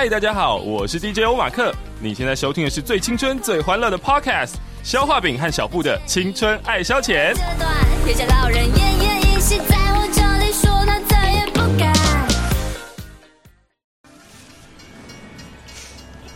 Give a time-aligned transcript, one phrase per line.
[0.00, 1.74] 嗨，大家好，我是 DJ 欧马克。
[2.00, 7.34] 你现在收听的是最青春、最欢乐的 Podcast，消化饼和小布的青春爱消遣。
[7.34, 7.70] 这段
[8.06, 11.92] 天下老人奄奄一息，在我这里说他再也不敢。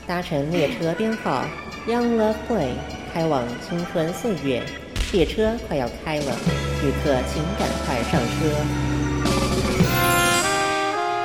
[0.06, 1.46] 搭乘列车编号
[1.88, 2.72] Young Love Play
[3.14, 4.62] 开往青春岁月，
[5.10, 6.36] 列车快要开了，
[6.82, 9.03] 旅客请赶快上车。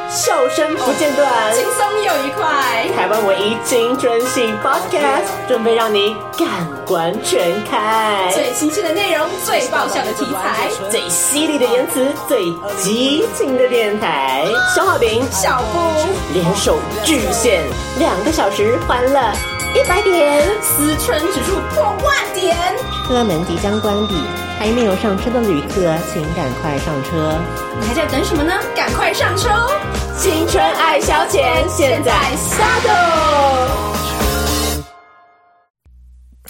[0.10, 2.88] 笑声不间断，轻松又愉快。
[2.95, 6.48] 台湾唯一青春系 Podcast，准备让你感
[6.88, 8.27] 官全开。
[8.34, 14.44] 最新鲜的内容，最爆笑的题材，最犀利的言辞，最激情的电台，
[14.76, 15.80] 小好饼、小布。
[16.34, 17.62] 联手巨献
[18.00, 19.22] 两个小时，欢乐
[19.76, 22.55] 一百点，思春指数破万点。
[23.08, 24.16] 车门即将关闭，
[24.58, 27.38] 还没有上车的旅客，请赶快上车。
[27.80, 28.54] 你还在等什么呢？
[28.76, 29.80] 赶快上车哦！
[30.18, 32.90] 青春爱消遣，现在下豆。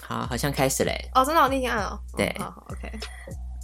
[0.08, 1.10] 好，好像开始嘞。
[1.14, 2.00] 哦，真的，我那天按了。
[2.18, 2.92] 对好好，OK。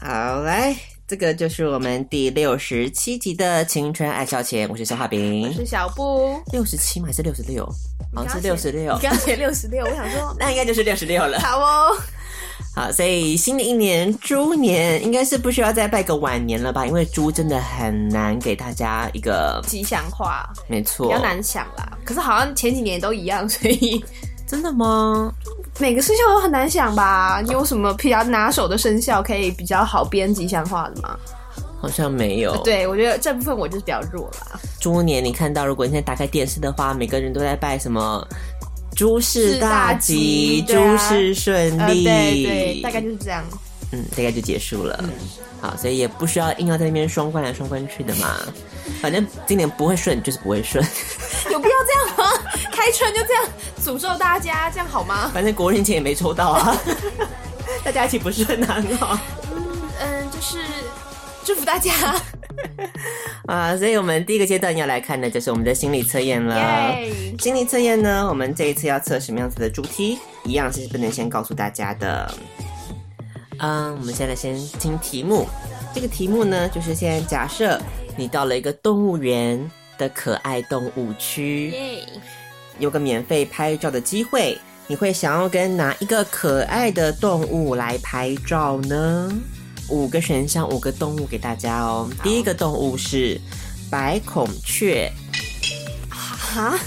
[0.02, 0.76] 好，来，
[1.08, 5.54] 这个就是我们第六十七集的青春爱消遣，我是小画饼。
[5.54, 7.06] 是小布，六十七吗？
[7.06, 7.64] 还是六十六？
[8.12, 9.02] 好像是六十六你。
[9.02, 11.40] 刚写六十六，我想说， 那应该就是六十六了。
[11.40, 11.96] 好哦。
[12.76, 16.88] 好，所以新的一年猪年应该是不需要再拜个晚年了吧？
[16.88, 21.96] 因为猪真的很难给大家一个，吉祥话没错，比较难想啦。
[22.04, 24.04] 可是好像前几年都一样，所以
[24.56, 25.34] 真的吗？
[25.80, 27.42] 每个生肖都很难想吧？
[27.44, 31.18] 你有什么比较拿手的生肖可以比较好编吉祥话的吗？
[31.82, 34.58] 好像没有。，对，我觉得这部分我就是比较弱啦。
[34.80, 38.26] 猪年你看到，如果你现在打开电视的话，每个人都在拜什么
[38.96, 43.44] 诸事大吉、诸事顺呃，利，对对，大概就是这样。
[43.92, 45.04] 嗯，大概就结束了。
[45.60, 48.38] 好，所以也不需要硬要在那边双关来双关去的嘛。
[49.02, 50.82] 反正今年不会顺，就是不会顺。
[51.52, 52.34] 有必要这样吗？
[52.72, 53.44] 开春就这样
[53.86, 55.30] 诅咒大家，这样好吗？
[55.32, 56.76] 反正国人钱也没抽到啊，
[57.86, 59.20] 大家一起不顺啊，很好。
[60.02, 60.58] 嗯，就是
[61.44, 61.94] 祝福大家。
[63.46, 66.56] 啊，所以我们第一个阶段要来看的就是我们的心理测验了。
[67.00, 70.18] 耶心理测验呢，我们这一次要测什么样子的主题？
[70.46, 72.34] 一样是不能先告诉大家的。
[73.60, 75.48] 嗯，我们现在先听题目。
[75.94, 77.80] 这个题目呢，就是现在假设
[78.18, 82.08] 你到了一个动物园的可爱动物区，耶！
[82.80, 89.32] 有个免费拍照的机会，你会想要跟哪一个可爱的动物来拍照呢？
[89.90, 92.10] 五个选项，五个动物给大家哦。
[92.24, 93.40] 第一个动物是
[93.90, 95.12] 白孔雀，
[96.10, 96.78] 哈，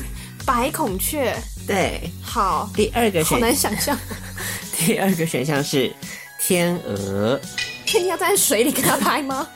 [0.44, 2.10] 白孔雀，对。
[2.22, 3.96] 好，第二个好选难想象，
[4.76, 5.92] 第二个选项是
[6.40, 7.40] 天鹅
[7.86, 9.48] 天要在水里跟他拍吗？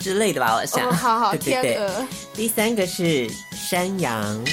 [0.00, 0.88] 之类的吧，我想。
[0.88, 1.74] 哦，好好，对对对。
[1.74, 4.44] 天鹅，第三个是山羊，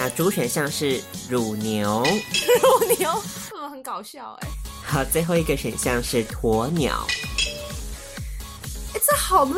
[0.00, 2.04] 那主选项是乳牛。
[2.62, 3.10] 乳牛，
[3.56, 4.48] 嗯，很搞笑哎，
[4.86, 7.04] 好，最后一个选项是鸵鸟。
[8.94, 9.54] 哎，这好烂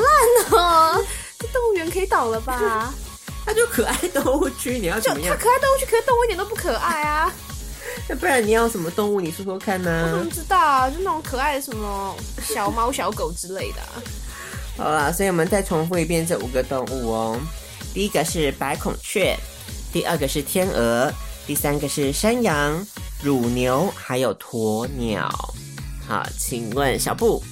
[0.53, 1.05] 哦！
[1.39, 2.93] 这动物园可以倒了吧？
[3.45, 5.37] 它就可爱动物区，你要就怎么样？
[5.37, 7.31] 它可爱动物区，可是动物一点都不可爱啊！
[8.09, 9.21] 那不然你要什么动物？
[9.21, 10.31] 你说说看呢我怎呢么？
[10.31, 10.89] 知道啊？
[10.89, 14.01] 就那种可爱的什么小猫、小狗之类的啊。
[14.79, 17.39] 好啦，所以我们再重复一遍这五个动物哦。
[17.93, 19.37] 第一个是白孔雀，
[19.93, 21.13] 第二个是天鹅，
[21.47, 22.87] 第三个是山羊、
[23.23, 25.29] 乳牛，还有鸵鸟。
[26.07, 27.43] 好，请问小布，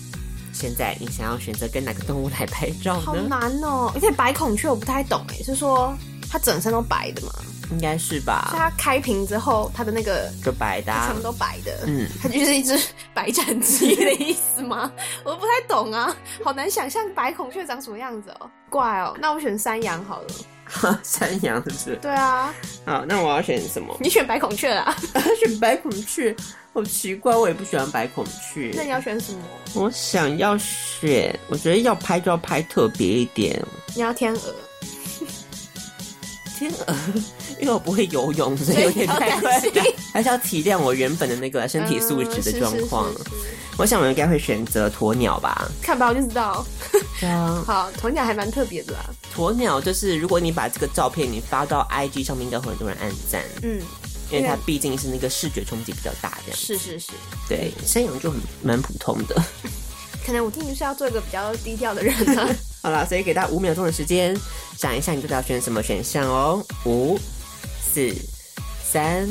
[0.53, 3.22] 现在你想要选择跟哪个动物来拍照呢好呢？
[3.28, 3.91] 难哦！
[3.94, 5.93] 而且白孔雀我不太懂哎，是说
[6.31, 7.32] 它整身都白的吗？
[7.71, 8.50] 应该是是吧？
[8.53, 11.22] 它开屏之后，它的那个就白的、啊全部。
[11.22, 12.81] 都白的，嗯，它就是一只
[13.12, 14.91] 白斩鸡的意思吗？
[15.22, 19.15] 我不太懂啊，好难想象白孔雀长什么样子哦，怪哦。
[19.20, 20.26] 那我选山羊好了。
[21.03, 21.97] 山羊是不是？
[21.97, 23.97] 对啊，好，那我要选什么？
[24.01, 24.97] 你选白孔雀啊，
[25.41, 26.34] 选白孔雀，
[26.73, 28.71] 好奇怪，我也不喜欢白孔雀。
[28.75, 29.41] 那你要选什么？
[29.75, 33.61] 我想要选，我觉得要拍就要拍特别一点。
[33.95, 34.55] 你要天鹅，
[36.59, 36.97] 天鹅，
[37.61, 39.73] 因为我不会游泳，所以有点担心
[40.12, 43.11] 还是要体谅我原本的那个身体素质的状况。
[43.76, 45.70] 我想我应该会选择鸵鸟吧。
[45.81, 46.67] 看吧，我就知道。
[47.20, 49.00] 对啊，好，鸵鸟还蛮特别的啦。
[49.38, 53.81] 鸵鸟就是如果你把这个照片你发到 IG 上面，应该会很多人按赞，嗯，
[54.32, 56.58] 因为它毕竟是那个视觉冲击比较大，这样。
[56.58, 57.12] 是是是，
[57.49, 59.40] 对，山羊就很蛮普通的。
[60.26, 62.49] 可能我听就是要做一个比较低调的人啊。
[62.82, 64.37] 好了，所以给大家五秒钟的时间，
[64.76, 66.61] 想一下你到底要选什么选项哦。
[66.84, 67.17] 五、
[67.81, 68.12] 四、
[68.84, 69.29] 三、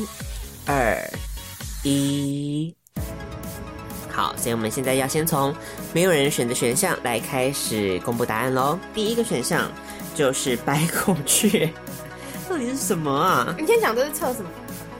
[0.65, 0.98] 二、
[1.83, 2.74] 一。
[4.10, 5.56] 好，所以我们现在要先从
[5.94, 8.80] 没有人选的选项来开始公布答案喽。
[8.94, 9.71] 第一个选项
[10.18, 11.72] 就是白孔雀，
[12.50, 13.56] 到底是什么啊？
[13.56, 14.50] 你先讲这是测什么？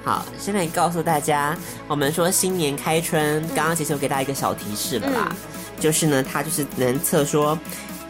[0.06, 5.36] 好，现在告诉大家，我们说新年开春，刚刚其实我给大家一个小提示了啦，
[5.80, 7.58] 就是呢，它就是能测说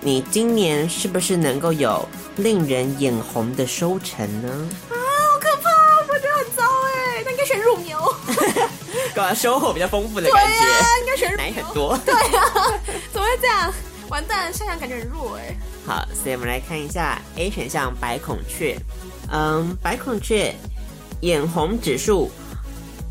[0.02, 2.06] 你今年是不是能够有
[2.36, 4.70] 令人眼红的收成呢？
[4.90, 5.70] 啊，好可怕！
[6.10, 7.98] 我觉得很糟哎，那应该选乳牛。
[9.16, 11.64] 干嘛收获比较丰富的感对啊，觉，应该选乳奶牛。
[11.64, 11.98] 很多。
[12.06, 12.80] 对啊，
[13.14, 13.74] 怎么会这样？
[14.10, 15.56] 完蛋，山羊感觉很弱哎。
[15.88, 18.78] 好，所以我们来看一下 A 选项白孔雀，
[19.32, 20.54] 嗯，白孔雀
[21.22, 22.30] 眼红指数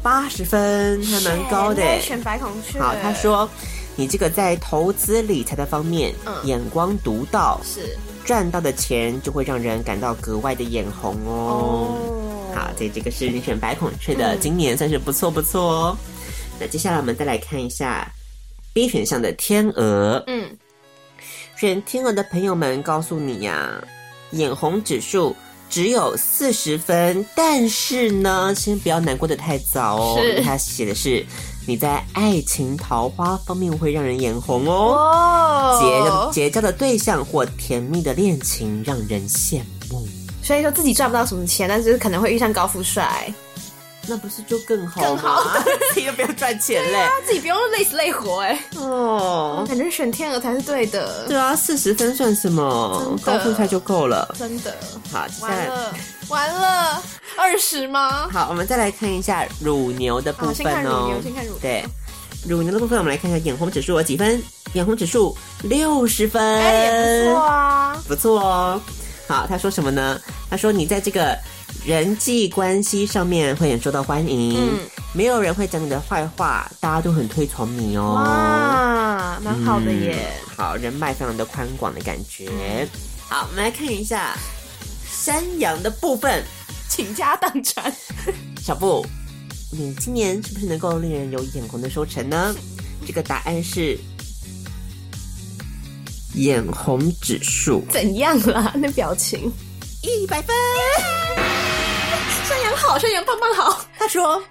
[0.02, 1.82] 八十分，还蛮高的。
[2.02, 2.78] 选白孔雀。
[2.78, 3.49] 好，他说
[3.96, 7.96] 你这个在投资理财的方面，嗯眼光独到，是
[8.26, 11.96] 赚到的钱就会让人感到格外的眼红哦。
[11.96, 12.52] 哦。
[12.55, 15.96] 好，所以这个是你选白孔雀的，嗯今年算是不错不错哦。
[16.61, 18.06] 那接下来我们再来看一下
[18.75, 20.56] B 选项的天鹅，嗯，
[21.56, 23.82] 选天鹅的朋友们，告诉你呀、
[24.32, 25.34] 眼红指数
[25.70, 30.42] 只有四十分，但是呢，先不要难过的太早哦，是。
[30.42, 31.24] 他写的是
[31.66, 36.30] 你在爱情桃花方面会让人眼红哦，哦。
[36.30, 40.06] 结结交的对象或甜蜜的恋情让人羡慕，
[40.42, 43.32] 所以说自己赚不到什么钱，但是可能会遇上高富帅，
[44.08, 45.64] 那不是就更好更好吗？
[45.92, 48.58] 自己又不用赚钱嘞，他自己不用累死累活哎。
[48.76, 49.64] 哦。
[49.66, 53.18] 感觉选天鹅才是对的，对啊，四十分算什么？
[53.24, 54.34] 高富帅就够了。
[54.38, 54.76] 真的。
[55.12, 55.94] 好，接下来完了，
[56.28, 57.02] 完了，
[57.36, 58.28] 二十吗？
[58.32, 61.22] 好，我们再来看一下乳牛的部分哦，先看乳牛，。
[61.22, 61.58] 先看乳牛。
[61.60, 61.84] 对，
[62.46, 64.42] 乳牛的部分，我们来看一下眼红指数有几分？
[64.72, 68.02] 眼红指数六十分，哎，也不错啊。
[68.08, 68.80] 不错哦。
[69.28, 70.20] 好，他说什么呢？
[70.50, 71.36] 他说你在这个
[71.84, 74.78] 人际关系上面会很受到欢迎，嗯
[75.12, 78.14] 没有人会讲你的坏话，大家都很推崇你哦。
[78.14, 80.17] 哇，蛮好的耶。
[80.17, 82.88] 嗯好，人脉非常的宽广的感觉。
[83.28, 84.37] 好，我们来看一下
[85.11, 86.43] 山羊的部分。
[86.88, 87.93] 倾家荡产，
[88.62, 89.05] 小布，
[89.73, 92.55] 你今年是不是能够令人有眼红的收成呢？
[93.05, 93.99] 这个答案是
[96.34, 98.73] 眼红指数怎样啦？
[98.76, 99.52] 那表情，
[100.02, 100.55] 一百分。
[102.48, 103.84] 山羊好，山羊棒棒好。
[103.98, 104.43] 他说：“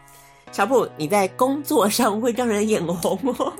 [0.51, 3.53] 小布，你在工作上会让人眼红哦。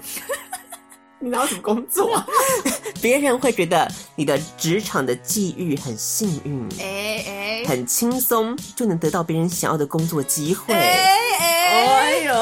[1.20, 2.26] 你哪有什么工作、啊？
[3.02, 10.74] 别人会觉得你的职场的际遇很幸运，哎哎很轻松就能得到别人想要的工作机会。
[10.74, 11.06] 哎
[11.40, 12.34] 哎，哎呦，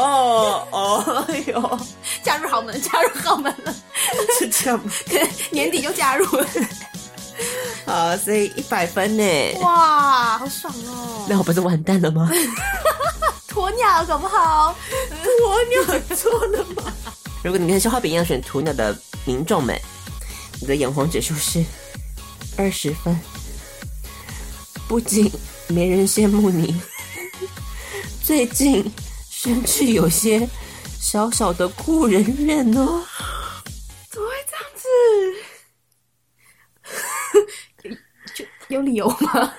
[1.28, 1.80] 哎呦，
[2.24, 3.74] 加入豪门，加入豪门了，
[4.40, 4.92] 是这样吗？
[5.52, 6.48] 年底就加入了。
[7.86, 9.54] 好，所以一百分呢。
[9.62, 11.26] 哇，好爽哦！
[11.30, 12.30] 那我不是完蛋了吗？
[13.54, 14.76] 鸵鸟搞不好，
[15.24, 16.92] 鸵鸟错了吗？
[17.44, 19.80] 如果你跟消化饼一样选鸵鸟的民众们，
[20.60, 21.64] 你的眼红指数是
[22.58, 23.20] 二十分，
[24.88, 25.32] 不仅
[25.68, 26.82] 没人羡慕你，
[28.24, 28.92] 最近
[29.30, 30.48] 甚至有些
[31.00, 33.04] 小小的故人怨哦。
[38.86, 39.54] 理由吗？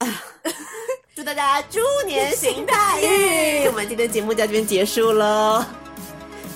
[1.14, 3.66] 祝大家猪年行大运！
[3.70, 5.64] 我们今天节目到这边结束喽，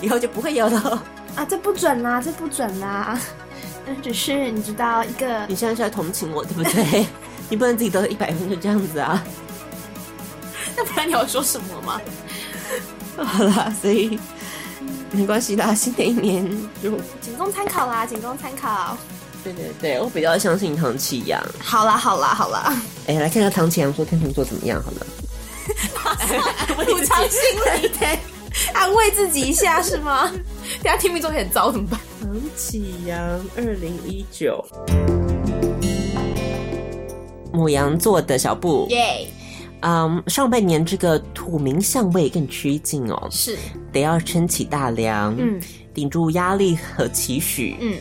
[0.01, 1.03] 以后就不会有了。
[1.37, 3.21] 啊，这不准啦，这不准啦。
[3.87, 7.07] 嗯， 只是你知道一个你现在是在同情我，对不对？
[7.49, 9.23] 你不能自己得一百分就这样子啊！
[10.77, 12.01] 那不然你要说什么吗？
[13.17, 14.19] 好啦，所以
[15.13, 16.45] 没关系啦，新的一年
[16.83, 16.91] 就
[17.21, 18.99] 仅供参考啦，仅供参考。
[19.53, 21.41] 对对对，我比较相信唐启阳。
[21.61, 25.07] 好啦，好啦，好啦，哎，来看看唐启阳说天秤座怎么样好了。
[26.85, 27.41] 补偿心
[27.83, 28.19] 理，对，
[28.73, 30.31] 安慰自己一下是吗？
[30.83, 32.01] 等下听命中很糟怎么办？
[32.21, 33.21] 唐启阳，
[33.57, 34.65] 二零一九，
[37.53, 39.29] 母羊座的小布，耶，
[39.81, 43.57] 嗯，上半年这个土冥相位更趋近哦，是，
[43.93, 45.61] 得要撑起大梁，嗯，
[45.95, 47.97] 顶住压力和期许，嗯，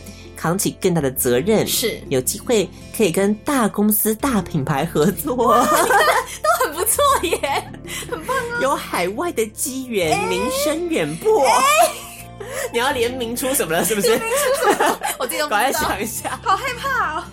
[0.46, 5.36] 扛起更大的责任，是有机会可以跟大公司、大品牌合作，
[5.66, 7.68] 都很不错耶，
[8.08, 11.44] 很棒有海外的机缘，名声远播。
[12.72, 13.84] 你要联名出什么了？
[13.84, 14.22] 是不是？
[15.18, 16.40] 我自己都不赶快知道， 想一下。
[16.44, 17.24] 好害怕哦。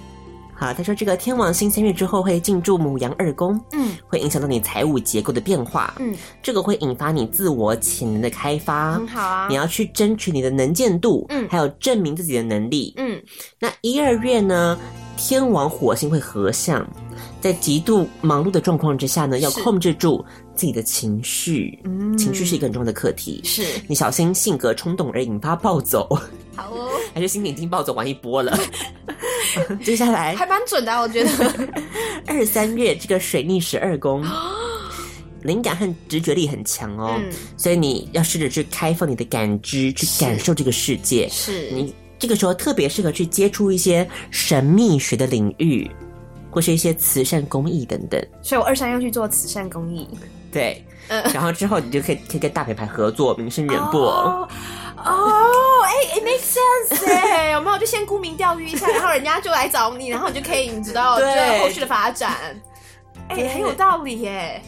[0.62, 9.57] 好，他说这个天王星三月之后会进驻母羊二宫，嗯会影响到你财务结构的变化，嗯，这个会引发你自我潜能的开发，很好啊你。
[9.57, 12.95] 要去争取你的能见度，嗯还有证明自己的能力。
[12.97, 13.21] 嗯，
[13.59, 14.78] 那一二月呢，
[15.16, 16.88] 天王火星会合相，
[17.40, 23.40] 在极度忙碌的状况之下呢，要控制住自己的情绪，嗯情绪是一个很重要的课题。
[23.42, 26.09] 是你小心性格冲动而引发暴走，
[26.56, 26.90] 好哦。
[27.14, 28.59] 还是心情已经暴走完一波了？
[29.85, 31.30] 接下来还蛮准的啊、我觉得。
[32.26, 34.25] 二三月这个水逆十二宫，
[35.42, 41.28] 灵感和直觉力很强哦，嗯所以你要试着去开放你的感知，去感受这个世界。
[41.28, 45.90] 是你这个时候特别适合去接触一些神秘学的领域，
[46.50, 48.25] 或是一些慈善公益等等。
[48.40, 50.09] 所以我二三要去做慈善公益。
[50.52, 54.09] 对，嗯然后之后你就可以可以跟大品牌合作，名声远播。
[54.11, 54.49] 哦，
[55.04, 57.78] 哦哎、it makes sense 哎，有没有？
[57.78, 62.37] 就先沽名钓誉一下，然后人家就来找你，然后你就可以，你知道， 对对后续的发展。
[63.28, 64.62] 哎、对很有道理耶！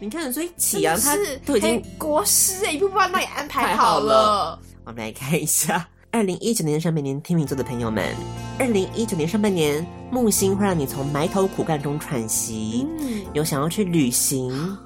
[0.00, 4.58] 你看，所以启阳他是都已经嘿国师哎，一步步帮你安排好了。
[4.84, 8.14] 我们来看一下，二零一九年上半年天秤座的朋友们，
[8.58, 14.76] 二零一九年上半年木星会让你从埋头苦干中喘息，嗯，有想要去旅行、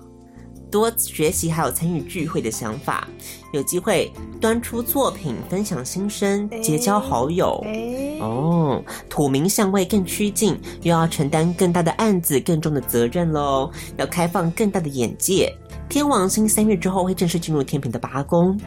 [0.72, 3.06] 多学习还有参与聚会的想法，
[3.52, 4.10] 有机会
[4.40, 7.62] 端出作品分享心声，结交好友。
[7.66, 15.54] 哎、哦，土冥相位更趋近，又要承担更大的案子、更重的责任喽，要开放更大的眼界。
[15.90, 18.58] 天王星三月之后会正式进入天平的八宫，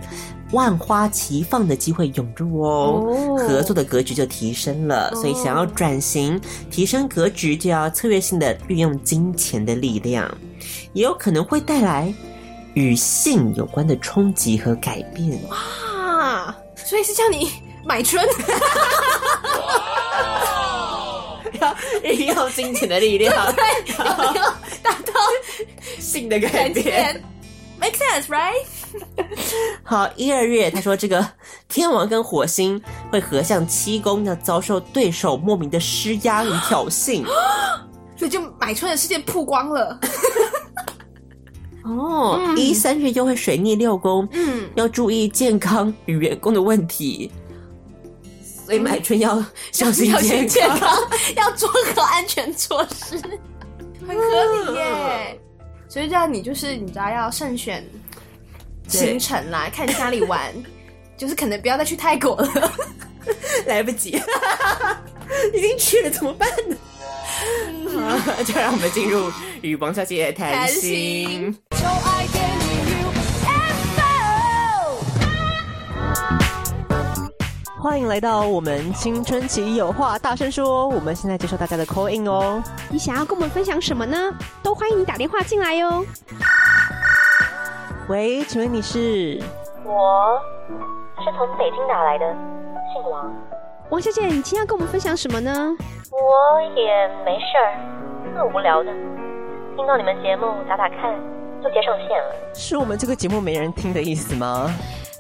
[0.51, 5.11] 万花齐放的机会涌入哦，哦合作的格局就提升了。
[5.15, 10.31] 所以想要转型、提升格局，就要策略性的运用金钱的力量，
[10.95, 12.11] 也有可能会带来
[12.73, 15.37] 与性有关的冲击和改变。
[15.49, 17.51] 哇，所以是叫你
[17.83, 18.25] 买春，
[21.59, 24.45] 要运用金钱的力量，有没有
[24.81, 25.13] 达到
[25.99, 27.21] 性的改改变
[27.77, 28.65] ？Make sense, right？
[29.83, 31.27] 好，一二月他说这个
[31.67, 37.25] 天王跟火星会合向七宫，要遭受对手莫名的施压与挑衅。
[38.17, 39.99] 所以就买春的事件曝光了。
[41.85, 47.31] 哦，一三月就会水逆六宫，嗯，要注意健康与员工的问题。
[48.65, 50.89] 所以买春要小心小心健康。
[51.37, 53.15] 要做好安全措施，
[54.07, 55.39] 很合理耶。
[55.87, 57.87] 所以这样你就是你知道要慎选
[58.87, 60.51] 行程啦，看去哪里玩，
[61.15, 62.71] 就是可能不要再去泰国了。
[63.67, 64.19] 来不及，
[65.53, 66.75] 已经去了怎么办呢？
[67.85, 71.55] 好就让我们进入与王小姐谈谈心
[77.85, 82.59] 欢迎来到我们青春期有话大声说，我们现在接受大家的 call in 哦。
[82.89, 84.17] 你想要跟我们分享什么呢？
[84.63, 86.03] 都欢迎你打电话进来哟。
[88.09, 89.39] 喂，请问你是？
[89.83, 90.41] 我
[91.19, 92.25] 是从北京打来的，
[92.91, 93.31] 姓王。
[93.91, 95.69] 王小姐，你今天要跟我们分享什么呢？
[96.09, 97.77] 我也没事儿，
[98.33, 98.91] 特无聊的，
[99.77, 101.13] 听到你们节目打打看，
[101.61, 102.35] 就接上线了。
[102.55, 104.73] 是我们这个节目没人听的意思吗？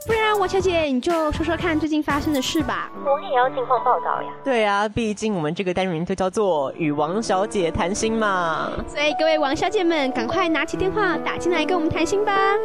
[0.05, 2.91] 不然王小姐你就说说看最近发生的事吧。
[3.03, 4.29] 我也要近况报道呀。
[4.43, 8.71] 对啊，毕竟我们这个单元就叫做与王小姐谈心嘛。
[8.87, 12.55] 所以各位王小姐们，赶快拿起电话打进来跟我们谈心吧。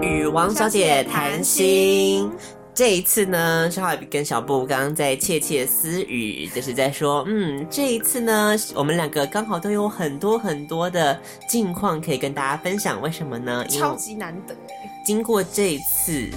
[0.00, 2.32] 与王小姐谈心。
[2.78, 13.02] 这一次呢，小海跟小布刚刚在窃窃私语，就是在说，嗯，这一次呢，我们两个刚好都有很多很多的近况可以跟大家分享。
[13.02, 13.66] 为什么呢？
[13.68, 16.30] 因为超级难得哎，经过这一次，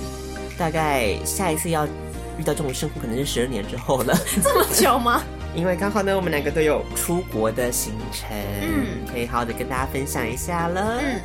[0.57, 4.17] 大概下一次要遇到这种生活，可能是十二年之后了。
[4.41, 5.21] 这么久吗？
[5.53, 8.29] 因为刚好呢，我们两个都有出国的行程，
[8.63, 10.99] 嗯可以好好的跟大家分享一下了。
[11.03, 11.21] 嗯，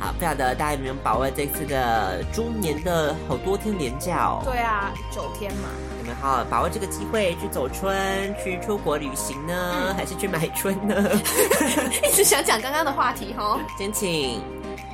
[0.00, 4.40] 好，不晓得大家有没有把握这次的猪年的好多天连假哦？
[4.44, 9.54] 对啊，九天嘛，有没有好好把握这个机会去走春、去出国旅行呢，
[9.88, 11.10] 嗯还是去买春呢？
[12.02, 13.60] 一直想讲刚刚的话题哈。
[13.76, 14.40] 先请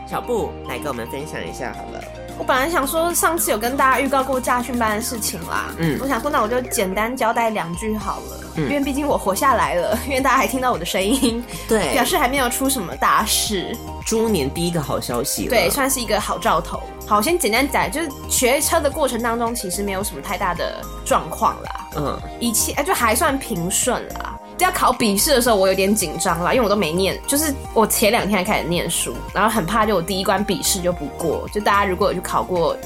[0.08, 2.02] 小布来跟我们分享一下好了。
[2.38, 5.72] 我本来想说，上次有跟大家预告过驾训班的事情啦。
[5.78, 8.40] 嗯我想说，那我就简单交代两句好了。
[8.56, 13.76] 嗯因为毕竟我活下来了，因为大家还听到我的声音，对表示还没有出什么大事。
[14.04, 16.80] 猪年第一个好消息了，对，算是一个好兆头。
[17.06, 24.35] 好，我先简单讲，就是学车的过程当中，其实没有什么太大的状况啦，嗯，一切哎就还算平顺啦。
[24.64, 31.48] 要考笔试的时候，我有点紧张啦，因为我都没念，就是我前两天才开始念书，然后很怕就我第一关笔试就不过。
[31.52, 32.76] 就大家如果有去考过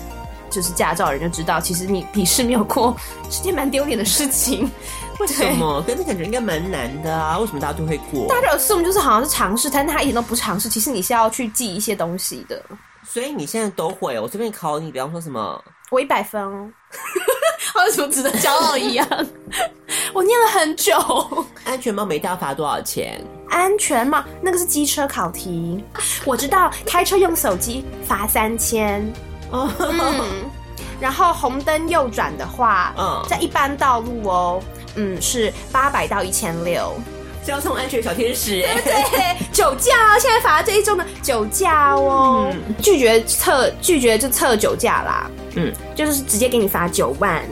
[0.50, 2.96] 就是驾照的人就知道，其实你笔试没有过
[3.30, 4.70] 是件蛮丢脸的事情。
[5.20, 5.82] 为什么？
[5.86, 8.26] 可是感觉应该蛮难的啊，为什么大家都会过？
[8.26, 10.68] 大家就 assume 就是好像是尝试，但是他一点都不尝试。
[10.68, 12.60] 其实你是要去记一些东西的。
[13.04, 16.70] 所以你现在都会哦，我随便考你，比方说什么我一百分哦，
[17.72, 19.06] 好像什么值得骄傲一样。
[20.12, 20.94] 我念了很久，
[21.64, 23.20] 安全帽没戴要罚多少钱？
[23.48, 25.82] 安全帽那个是机车考题，
[26.24, 29.04] 我知道开车用手机罚三千。
[29.50, 30.48] 哦，嗯，
[31.00, 34.62] 然后红灯右转的话，嗯在一般道路哦，
[34.94, 36.94] 嗯，是八百到一千六。
[37.44, 40.18] 交通安全小天使，哎对，酒驾啊！
[40.18, 47.42] 现在罚这一周呢，酒驾哦，拒绝测拒绝就测酒驾啦，嗯，就是直接给你罚九万，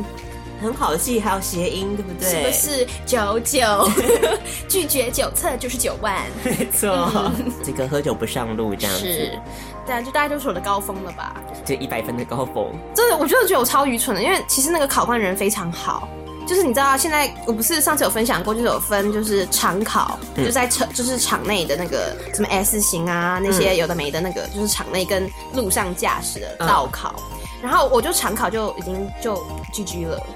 [0.61, 2.53] 很好记，还有谐音，对不对？
[2.53, 2.87] 是不？
[2.87, 3.91] 是九九？
[4.69, 7.33] 拒绝酒测就是九万，没错，
[7.65, 9.39] 这个喝酒不上路这样子，是，
[9.87, 11.35] 对啊，就大概就是我的高峰了吧。
[11.65, 12.71] 就一百分的高峰。
[12.95, 16.09] 真的，我真的觉得我超愚蠢的，因为其实那个考官人非常好。
[16.49, 27.15] 就是你知道，现在我不是上次有分享过，就是有分就是场考，就在场就是场内的那个什么 S 型啊，那些有的没的那个，就是场内跟路上驾驶的道考。
[27.61, 29.37] 然后我就场考就已经就
[29.75, 30.27] GG 了，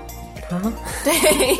[0.50, 1.56] 啊， 对。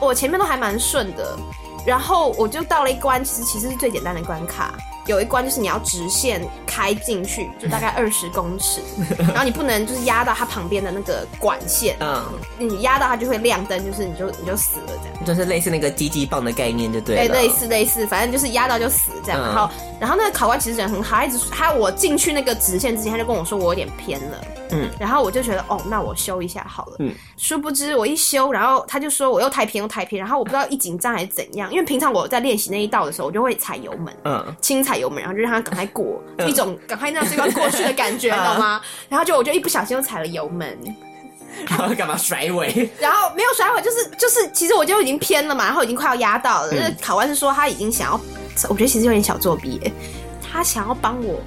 [0.00, 1.36] 我前面都还蛮顺的，
[1.84, 4.72] 然后我就到了一关，其实其实是最简单的关卡。
[5.10, 8.80] 有一关就是你要直线开进去，就大概二十公尺，
[9.18, 12.24] 然后你不能就是压到它旁边的那个管线，嗯，
[12.58, 15.24] 你压到它就会亮灯，就是你就你就死了这样。
[15.26, 17.34] 就是类似那个积极棒的概念，就对哎、了。
[17.34, 19.40] 类似类似，反正就是压到就死这样。
[19.40, 24.44] 嗯然后，然后那个考官其实人很好，他一直他我进去那个直线之前，他就跟我说我有点偏了。
[24.72, 26.96] 嗯，然后我就觉得哦，那我修一下好了。
[27.00, 34.16] 嗯，殊不知我一修，然后他就说我又太偏又太偏，然后我不知道一紧张还是怎样，因为平常我在练习那一道的时候，我就会踩油门。
[34.24, 38.80] 嗯，轻踩油门，然后就让他赶快过， 一种赶快让这关过去的感觉， 嗯懂吗？
[39.08, 40.78] 然后就我就一不小心又踩了油门，
[41.68, 42.88] 然后干嘛甩尾？
[43.00, 46.72] 然后没有甩尾，就是就是，其实我就已经偏了嘛，然后已经快要压到了。
[46.72, 48.20] 那、考官是说他已经想要，
[48.68, 49.92] 我觉得其实有点小作弊耶，
[50.40, 51.40] 他想要帮我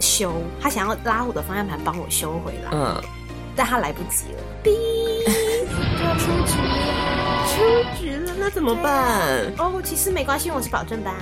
[0.00, 3.00] 修，他想要拉我的方向盘帮我修回来，嗯，
[3.56, 4.40] 但他来不及了，
[6.04, 7.08] 要出局了。
[7.48, 9.52] 出局了，那怎么办？
[9.58, 11.14] 哦，其实没关系，我是保证班，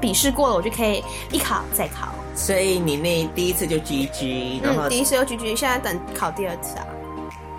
[0.00, 2.08] 笔试过了我就可以一考再考。
[2.34, 6.86] 所以你那第一次就 GG，然后、嗯，第一次又 GG，现在等考第二次啊。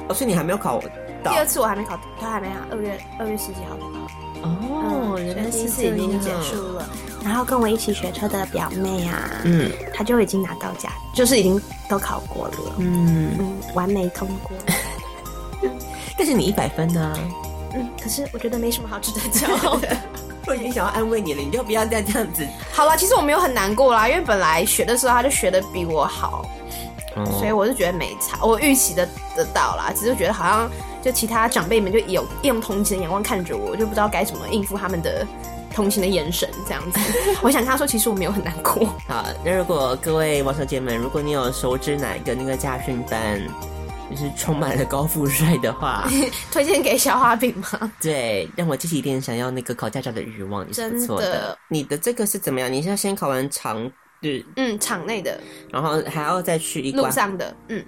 [0.08, 0.82] 哦，所以你还没有考
[1.24, 4.50] 到第二次我还没考，他还没考，二月二月十几号才考。
[4.50, 6.32] 哦，嗯原来第一次已经结。
[6.42, 6.90] 束了。
[7.24, 14.52] 然后跟我一起学车的表妹啊，嗯她就已经拿到驾，就是已经都考过了，嗯，嗯，完美通过。
[16.18, 17.14] 但是你一百分呢、
[17.76, 19.88] 嗯，可是我觉得没什么好值得骄傲的。
[20.48, 22.48] 我已经想要安慰你了，你就不要再这样子。
[22.72, 26.46] 好了，其实我没有很难过啦，因为本来学的时候他就学的比我好，
[27.38, 35.26] 所以哦，我是觉得没差，我预期的得到啦，只是觉得好像就其他长辈们就有用同情的眼光看着我，我就不知道该怎么应付他们的
[35.74, 37.00] 同情的眼神这样子。
[37.42, 38.88] 我想跟他说，其实我没有很难过。
[39.08, 43.40] 好，那如果各位王小姐们，如果你有熟知哪一个那个家训班，
[44.12, 46.08] 就是充满了高富帅的话，
[46.52, 47.92] 推荐给小花饼吗？
[48.02, 51.58] 对，让我激起一点想要那个考驾照的欲望，也是不错的的。
[51.70, 52.72] 你的这个是怎么样？
[52.72, 53.90] 你是要先考完场
[54.22, 55.40] 日，嗯，场内的、
[55.72, 57.84] 然后还要再去一关，路上的，嗯，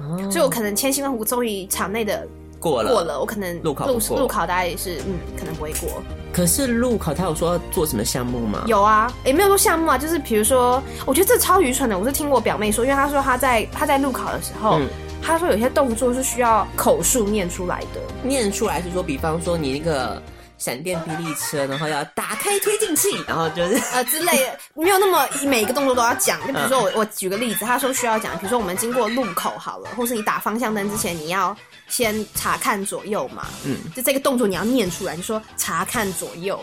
[0.00, 2.26] 哦所以我可能千辛万苦终于场内的
[2.58, 6.02] 过了过了，我可能路考路路考大概也是嗯，可能不会过。
[6.32, 8.62] 可是路考他有说要做什么项目吗？
[8.66, 11.98] 有啊，也没有说项目啊，就是比如说，我觉得这超愚蠢的。
[11.98, 14.86] 我是听我表妹说，因为她说她在她在路考的时候，嗯
[15.28, 18.00] 她说有些动作是需要口述念出来的。
[18.22, 20.22] 念出来是说，比方说你那个
[20.56, 26.40] 闪电霹雳车，然后要打开推进器，然后就是呃之类的，没有那么每个动作都要讲。
[26.46, 31.54] 就比如说我我举个例子，他说需要讲，比如说我们经过路口好了，或是你打方向灯之前，你要
[31.88, 36.58] 先查看左右嘛，嗯，就这个动作你要念出来，你说查看左右，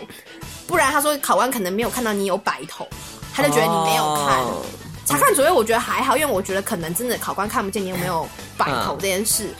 [0.65, 2.87] 不然他说考官可能没有看到你有摆头，
[3.31, 4.39] 他就觉得你没有看。
[4.39, 4.65] 哦
[5.05, 9.53] 查看左右，我觉得还好，因为我觉得可能真的考官看不见你有没有摆头嗯这件事。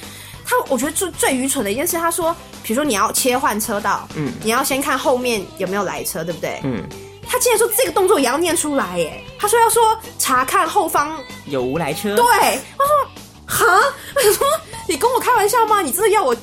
[0.48, 6.60] 他我觉得最最愚蠢的一件事，他说，比如说你要切换车道，嗯你要先看后面有没有来车，对不对？
[6.64, 6.84] 嗯，
[7.28, 9.24] 他竟然说这个动作也要念出来耶！
[9.40, 13.10] 他说要说查看后方，有无来车，对，他说
[13.48, 14.46] 哈，我想说
[14.88, 15.82] 你跟我开玩笑吗？
[15.82, 16.36] 你真的要我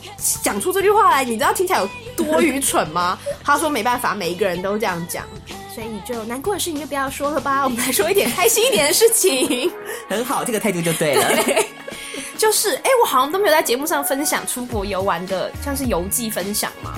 [0.43, 1.25] 讲出这句话来？
[1.25, 3.17] 你知道听起来有多愚蠢吗？
[3.45, 5.25] 他说没办法，每一个人都这样讲，
[5.75, 9.71] 所以就难过的事情就不要说了吧， 我们来说一点开心一点的事情。
[10.09, 11.29] 很好，这个态度就对了。
[12.37, 16.95] 就是，哎、我好像都没有在节目上分享出国游玩的，像是游记分享嘛。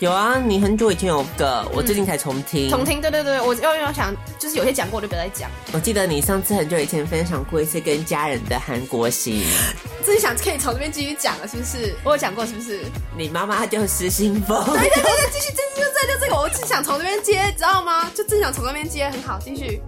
[0.00, 2.68] 有啊，你很久以前有个，我最近才重听。
[2.68, 5.50] 重听，对对对，我又又想，就是有些讲过，我就不要再讲。
[5.72, 9.42] 我记得你上次很久以前分享过一次跟家人的韩国行，
[10.04, 11.94] 自己想可以从这边继续讲了，是不是？
[12.04, 12.84] 我有讲过，是不是？
[13.16, 14.62] 你妈妈就是失心疯。
[14.66, 18.10] 对对对对，继续，继续，就这就这个，我只想从这边接，知道吗？
[18.14, 19.80] 就只想从那边接，很好，继续。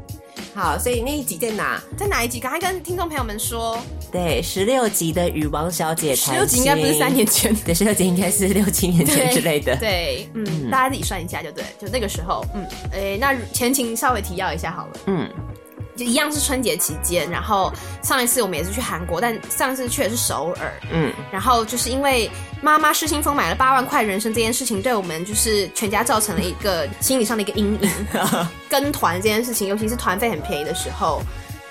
[0.58, 1.80] 好，所以那一集在哪？
[1.96, 2.40] 在哪一集？
[2.40, 3.78] 赶快跟听众朋友们说，
[4.10, 9.76] 对，十六集的与王小姐谈十六集应该不是三年前，对，十六集应该是六七年前之类的。
[9.76, 14.92] 对，嗯，大家自己算一下就对，就那个时候，嗯，哎，那前情稍微提要一下好了。
[15.06, 15.57] 嗯，就
[16.04, 22.30] 一样是春节期间，然后上一次我们也是去韩国，但上一次去的是首尔，嗯，然后就是因为
[22.62, 27.90] 妈妈失心疯买了八万块人生这件事情，对我们就是全家造成了一个心理上的一个阴影。
[28.68, 31.22] 跟团这件事情，尤其是团费很便宜的时候，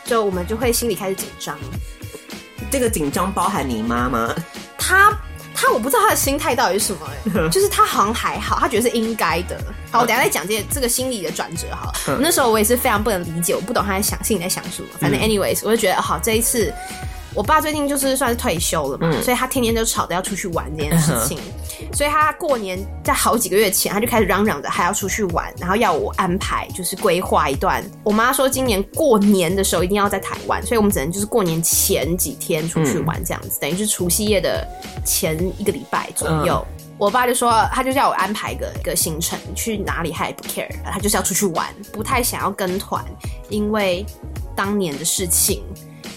[0.03, 1.57] 就我们就会心里开始紧张。
[2.69, 4.33] 这个紧张包含你妈妈，
[4.77, 5.17] 他
[5.59, 9.59] 他我不知道他的心态到底是什么、欸， 就是他好像还好，他觉得是应该的。
[9.91, 12.19] 好，我等下再讲这这个心理的转折好了。
[12.21, 14.87] 那时候我也是非常不能理解，我不懂他在想心里在想什么。
[14.99, 16.71] 反正 anyways，我就觉得好这一次。
[17.33, 21.37] 我爸最近就是算是退休了嘛，所以他天天就吵着要出去玩这件事情，
[21.93, 27.83] 所以他过年在好几个月前他就开始嚷嚷着还要出去玩，然后要我安排就是规划一段。
[28.03, 34.67] 我妈说今年过年的时候一定要在台湾，所以我们只能就是过年前几天出去玩这样子，等于是除夕夜的
[35.05, 36.65] 前一个礼拜左右。
[36.97, 43.05] 我爸就说，他就叫我安排个一个行程，去哪里他也不 care，他就是要出去玩，不太想要跟团，
[43.49, 44.03] 因为
[44.55, 45.63] 当年的事情。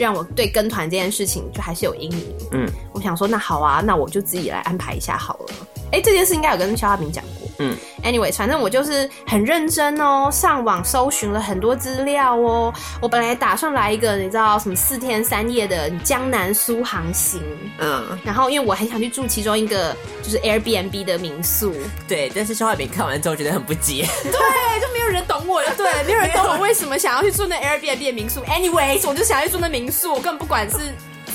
[0.05, 2.25] 让我对跟团这件事情就还是有阴影。
[2.53, 5.55] 嗯，我想说，那好啊，那我就自己来安排一下好了。
[5.93, 7.50] 哎，这件事应该有跟肖亚明讲过。
[7.61, 12.73] 嗯，anyway，反正我就是很认真哦，上网搜寻了很多资料哦。
[13.01, 17.43] 我本来打算来一个你知道什么四天三夜的江南苏航行，
[17.79, 21.75] 嗯，然后因为我很想去住其中一个就是 Airbnb 的民宿，
[22.09, 22.33] 对。
[22.35, 24.33] 但是肖海饼看完之后觉得很不解， 对，
[24.81, 28.41] 就没有人懂我了，对，没有人懂我为什么想要去住那 Airbnb 的民宿。
[28.45, 30.77] Anyways，我就想要去住那民宿，我根本不管是。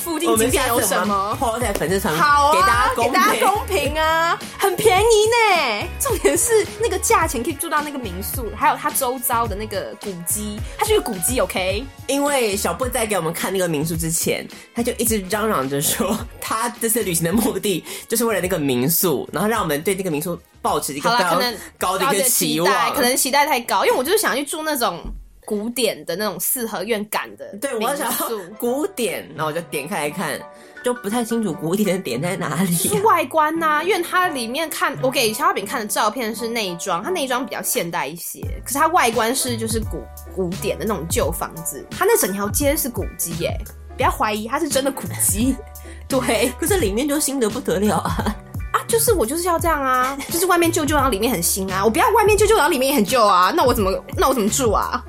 [0.05, 1.35] 附近景点有什么？
[1.39, 5.87] 抛在粉丝团好啊，给大家给大家公平啊，很便宜呢。
[5.99, 11.83] 重点是那个价钱可以住到那个民宿，还有它周遭的那个古迹，它是一个古迹，OK？
[12.05, 21.41] 因为小布在给我们看那个民宿之前，他就一直嚷嚷着说，他这次旅行的目的就是为了那个民宿，然后让我们对那个民宿抱持一个高
[21.79, 25.01] 高的一个期望，可能期待太高，因为我就是想去住那种。
[25.45, 30.39] 古典的那种四合院感的，对我想要古典，然后我就点开来看，
[30.83, 32.77] 就不太清楚古典的点在哪里、啊。
[32.77, 40.03] 是外观呐、啊，因为它里面看我给肖化饼看的照片是内装，它内装比较现代一些，可是它外观是就是古
[40.35, 43.55] 古典的那种旧房子，它那整条街是古迹耶，
[43.95, 45.55] 不要怀疑它是真的古迹。
[46.07, 48.35] 对，可是里面就新的不得了啊。
[48.73, 51.83] 啊，就是我就是要这样啊，就是外面旧旧，然后里面很新啊。
[51.83, 53.51] 我不要外面旧旧，然后里面也很旧啊。
[53.55, 55.03] 那我怎么那我怎么住啊？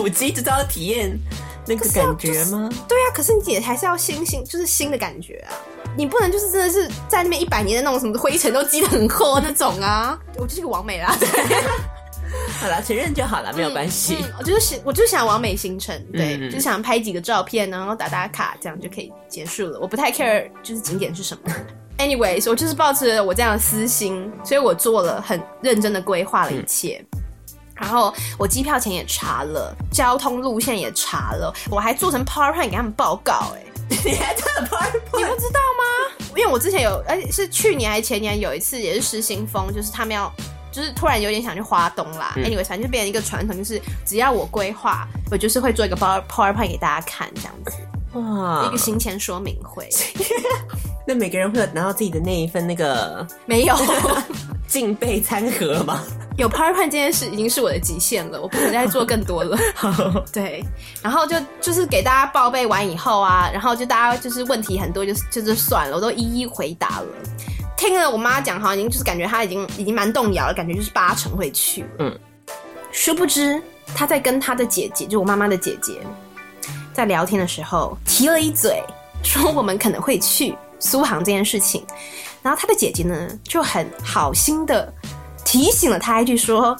[0.00, 1.18] 古迹就是要体验
[1.66, 2.68] 那个感觉吗？
[2.70, 5.52] 就是、对啊，可是你也还是要新新，就是新的感觉啊。
[5.96, 10.18] 你不能就是真的是在那边一百年的那种什么灰尘都积得很厚那种啊。
[10.38, 11.14] 我就是个完美啦。
[12.60, 14.16] 好了，承认就好了，没有关系。
[14.20, 19.78] 嗯嗯、我就是想，我就想完美行程，对，嗯、就想拍几个照片，然后打打卡，这样就可以结束了。
[19.80, 21.52] 我不太 care 就是景点是什么。
[21.98, 27.04] Anyways，我就是抱持我这样的私心，所以我做了很认真的规划了一切。
[27.12, 27.19] 嗯、
[27.80, 33.56] 然后我机票钱也查了，交通路线也查了，我还做成 PowerPoint 给他们报告、欸。
[33.56, 35.18] 哎， 你还做了 PowerPoint？
[35.18, 36.24] 你不知道吗？
[36.36, 40.30] 因为我之前有，而且是去年还是前年有一次也是失心疯，就是他们要。
[40.72, 47.72] 就是突然有点想去花东啦、嗯、，anyway，反正就变成一个传统，就是只要我规划，我就是会做一个 power PowerPoint 给大家看，这样子，
[48.12, 49.88] 哇，一个行前说明会。
[51.06, 53.74] 那每个人会有拿到自己的那一份那个没有
[54.68, 56.02] 敬备餐盒吗？
[56.36, 59.58] 有 PowerPoint 这件事已经是我的极限了，我不能再做更多了。
[60.32, 60.64] 对，
[61.02, 67.06] 然后就就是给大家报备完以后啊，然后就大家就是问题很多，就是就是算了，我都一一回答了。
[67.76, 71.84] 听了我妈讲，好像已经就是感觉她已经已经蛮动摇了，感觉就是八成会去。
[71.98, 72.16] 嗯，
[72.92, 73.60] 殊不知
[73.94, 76.00] 她在跟她的姐姐，就我妈妈的姐姐，
[77.00, 78.82] 在聊天的时候提了一嘴，
[79.22, 81.82] 说我们可能会去苏杭这件事情。
[82.42, 84.92] 然后他的姐姐呢就很好心的
[85.42, 86.76] 提醒了他一句说：“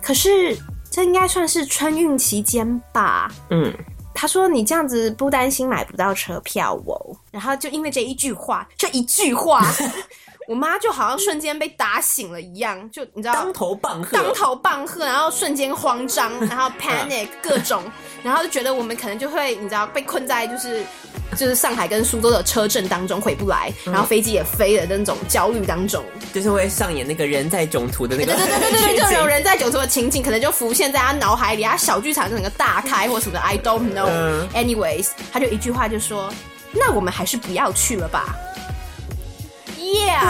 [0.00, 0.56] 可是
[0.90, 3.70] 这应该算是春运期间吧？”嗯。
[4.14, 9.62] 他说：“你这样子不担心买不到车票哦？”然后就因为这一句话，这一句话，
[10.48, 17.82] 我妈就好像瞬间被打醒了一样，就你知道，当头棒喝，当头棒喝，然后瞬间慌张，然后 panic 各种，
[18.22, 20.82] 然后就觉得我们可能就会你知道被困在就是
[21.36, 34.08] 就是上海跟苏州的车震当中回不来，然后飞机也飞了的那种焦虑当中，就是会上演那个人在囧途的那个，对对对对对， 就有人在囧途的情景，可能就浮现在他脑海里，他小剧场整个大开或什么的，I don't know。
[34.54, 36.32] Anyways，他就一句话就说
[36.72, 38.34] ：“那我们还是不要去了吧。”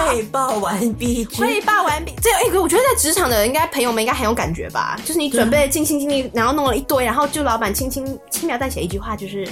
[0.06, 2.12] 汇报完毕，汇报完毕。
[2.22, 4.98] 这哎，我觉得在职场的应该朋友们应该很有感觉吧？
[5.04, 9.48] 就是你准备尽心尽力，然后弄了一堆，然后就老板轻轻轻描淡写一句话，就是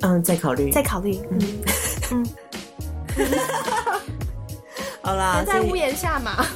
[0.00, 1.62] 嗯，再考虑，再考虑，嗯
[2.12, 2.26] 嗯。
[5.02, 6.46] 好啦，在屋檐下嘛。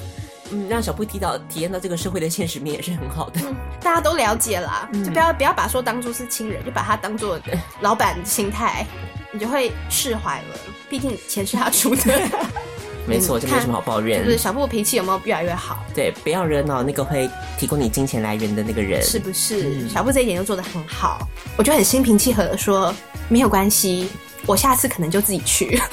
[0.51, 3.41] 嗯，让小布提到体验到这个社会的现实面也是很好的。
[3.81, 7.41] 大家都了解啦，嗯就不要不要把说当做是亲人，就把他当做
[7.81, 8.87] 老板的心态，
[9.33, 10.59] 你就会释怀了。
[10.89, 12.21] 毕竟钱是他出的，
[13.09, 14.31] 没错，嗯就没什么好抱怨就。
[14.31, 15.85] 是小布脾气有没有越来越好？
[15.95, 19.03] 对，不要惹恼那个会提供你金钱来源的那个人。
[19.03, 19.71] 是不是？
[19.71, 22.95] 嗯小布这一点就做得很好，我就很心平气和的说
[23.29, 24.09] 没有关系，
[24.47, 25.81] 我下次可能就自己去。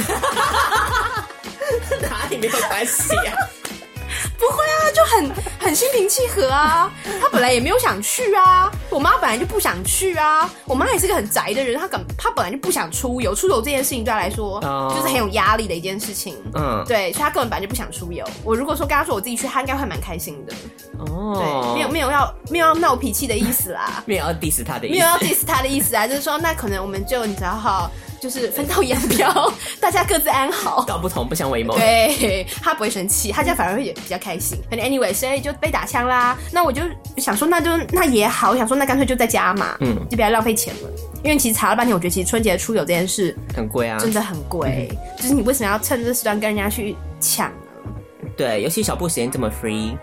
[2.01, 3.33] 哪里没有关系啊？
[4.37, 4.68] 不会啊，
[4.99, 6.91] 就很很心平气和啊。
[7.21, 10.49] 他本来也没有想去啊，我妈本来就不想去啊。
[10.65, 16.35] 我妈也是个很宅的人，她本她本来就不想出游，出游这件事情对她来说、哦就是很有压力的一件事情。
[16.53, 18.25] 嗯，对，所以她根本本来就不想出游。
[18.43, 20.53] 我如果说跟她说我自己去，她应该会蛮开心的。
[20.99, 27.89] 哦，对，没有没有要没有要闹脾气的意思啦，没有要 diss 他的意思，没有要 diss 她的意思啊，就是说那可能我们就你知道哈，
[28.21, 30.83] 就是分道扬镳，大家各自安好。
[30.85, 31.75] 道不同不相为谋。
[31.77, 34.57] 对他不会生气，他这样反而会比较开心。
[34.69, 36.37] 反正 anyway，所以就被打枪啦。
[36.51, 36.81] 那我就
[37.17, 40.89] 想说，那就那也好，我想说那干脆就在家嘛，嗯就不要浪费钱了。
[41.23, 47.91] 因为其实查了半天，我觉得其实春节出游这件事很贵啊，真的很贵， 就是你为什么要趁这时段跟人家去抢呢？
[48.37, 49.97] 对，尤其小布时间这么 free，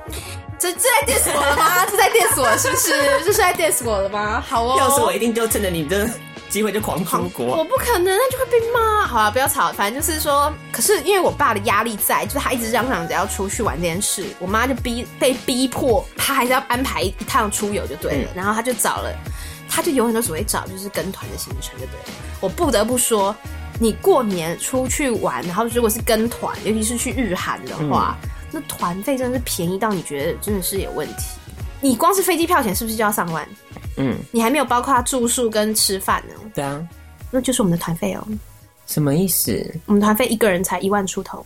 [0.58, 1.86] 这这在 diss 我了吗？
[1.90, 2.90] 这在 diss 我是不是？
[3.24, 4.44] 这是在 diss 我了吗？
[4.46, 6.06] 好哦，要是我一定就趁着你这
[6.48, 7.64] 机会就狂出国我。
[7.64, 9.06] 不可能，那就会被骂。
[9.06, 18.30] 好了，不要吵，反正就是说，可是因为我爸的压力在，就是他一直嚷嚷着要出去玩这件事，我妈就逼被逼迫，他还是要安排一趟出游就对了。
[18.34, 19.12] 然后他就找了，
[19.68, 22.18] 他就永远都只会找就是跟团的行程就对了。
[22.40, 23.34] 我不得不说，
[23.78, 28.16] 你过年出去玩，然后如果是跟团，尤其是去日韩的话，
[28.50, 31.24] 那团费真的是便宜到你觉得真的是有问题。
[31.80, 33.46] 你光是飞机票钱是不是就要上万？
[33.96, 36.86] 嗯，你还没有包括住宿跟吃饭呢，对啊，
[37.30, 38.26] 那就是我们的团费哦。
[38.86, 41.44] 什么意思我们团费一个人才一万出头，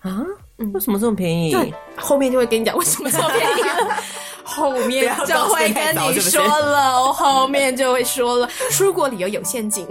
[0.00, 0.24] 啊？
[0.72, 1.50] 为什么这么便宜？
[1.50, 4.02] 对，后面就会跟你讲为什么这么便宜了。
[4.44, 9.86] 后面就会跟你说了，我后面就会说了，出国旅游有陷阱，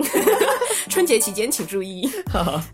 [0.89, 2.09] 春节期间请注意。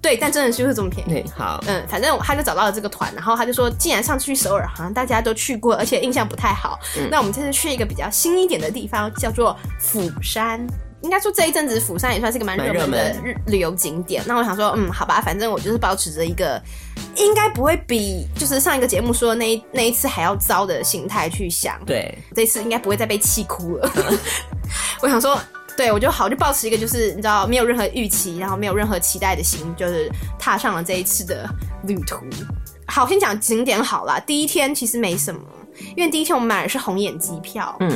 [0.01, 1.13] 对，但真的就是这么便宜。
[1.13, 6.77] 对，好，嗯，反正他就找到了这个团，然后他就说，既然上次去首尔好像大家都去过，而且印象不太好，
[7.09, 10.67] 那我们这次去一个比较新一点的地方，叫做釜山。
[11.01, 13.15] 应该说这一阵子釜山也算是个蛮热门的
[13.47, 14.23] 旅游景点。
[14.25, 16.61] 那我想说，嗯，好吧，反正我就是保持着一个
[17.15, 21.79] 应该不会比就是上一个节目说的那一那一次还要糟的心态去想。
[21.85, 23.91] 对，这次应该不会再被气哭了。
[25.01, 25.39] 我想说，
[25.77, 31.49] 对我就好，就保持一个就是你知道没有任何预期，然后没有任何期待的心，就是踏上了这一次的
[31.83, 32.17] 旅途。
[32.87, 34.19] 好，先讲景点好了。
[34.21, 35.39] 第一天其实没什么，
[35.95, 37.91] 因为第一天我们买的是红眼机票，嗯，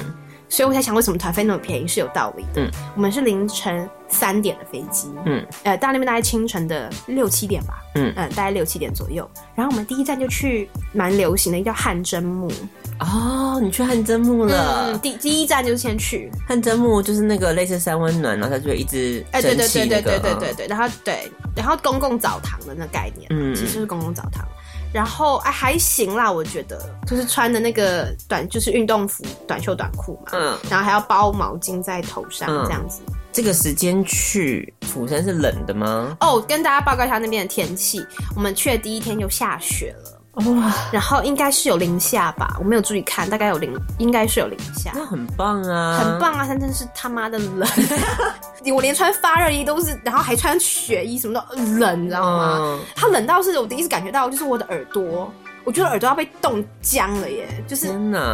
[0.49, 2.61] 所以我在想为什么团费那么便宜是有道理的。
[2.61, 9.29] 嗯，我们是凌晨三点的飞机，嗯，呃，到那边大概清晨的六七点吧，嗯嗯，大概六七点左右。
[9.55, 12.51] 然后我们第一站就去蛮流行的，叫汗蒸木，
[12.99, 14.99] 哦，你去汗蒸木了嗯，。
[14.99, 24.47] 第第一站就是先去，汗蒸木就是那个类似三温暖，然后它就会一直哎，对对对对对对对对，然后对，然后公共澡堂的那概念，嗯其实是公共澡堂。
[24.93, 33.01] 然后哎还行啦，我觉得就是穿的那个短就是运动服、短袖短裤嘛，嗯，然后还要包毛巾在头上嗯这样子。
[33.31, 36.15] 这个时间去釜山是冷的吗？
[36.19, 40.12] 哦，跟大家报告一下那边的天气，我们去的第一天就下雪了。
[40.33, 44.91] 哇，然后应该是有零下吧，我没有注意看，大概有零，应该是有零下。
[44.95, 46.19] 那很棒啊，很。
[46.19, 46.45] 棒啊！
[46.47, 47.69] 但真是他妈的冷，
[48.73, 52.57] 我连穿发热衣都是，然后还穿雪衣，什么都冷，你知道吗？
[52.59, 55.31] 嗯，它冷到是我第一次感觉到，就是我的耳朵，
[55.63, 57.87] 我觉得耳朵要被冻僵了耶，就是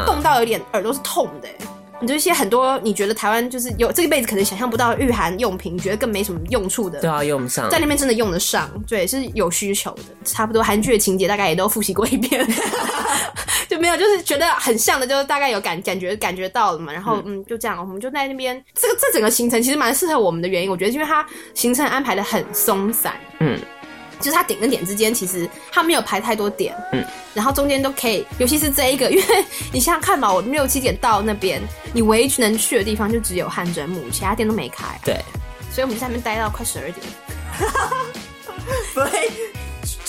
[0.06, 1.58] 冻到有点耳朵是痛的耶。
[2.02, 10.04] 你就一些很多你觉得台湾就是有这一辈子可能想象不到的御寒用品，你觉得更没什么用处的都，要用上，在那边真的用得上，对，是有需求的。
[10.24, 12.48] 差不多韩剧的情节大概也都复习过一遍，
[13.68, 16.94] 就没有就是觉得很像的，就大概有感感觉感觉到了嘛。
[16.94, 17.44] 然后嗯。
[17.50, 23.58] 就这样，我们就在那边，这个这整个行程其实蛮适合我们的原因，我觉得因为它行程安排的很松散，嗯，
[24.19, 27.03] 就是它点跟点之间其实它没有排太多点，嗯，
[27.34, 31.62] 然后中间都可以，尤其是这一个， 因为你想想看嘛，我六七点到那边，
[31.93, 35.15] 你唯一能去的地方就只有汗蒸木，其他店都没开，对，
[35.71, 36.97] 所以我们就在那边待到快十二点。
[38.93, 39.32] 不会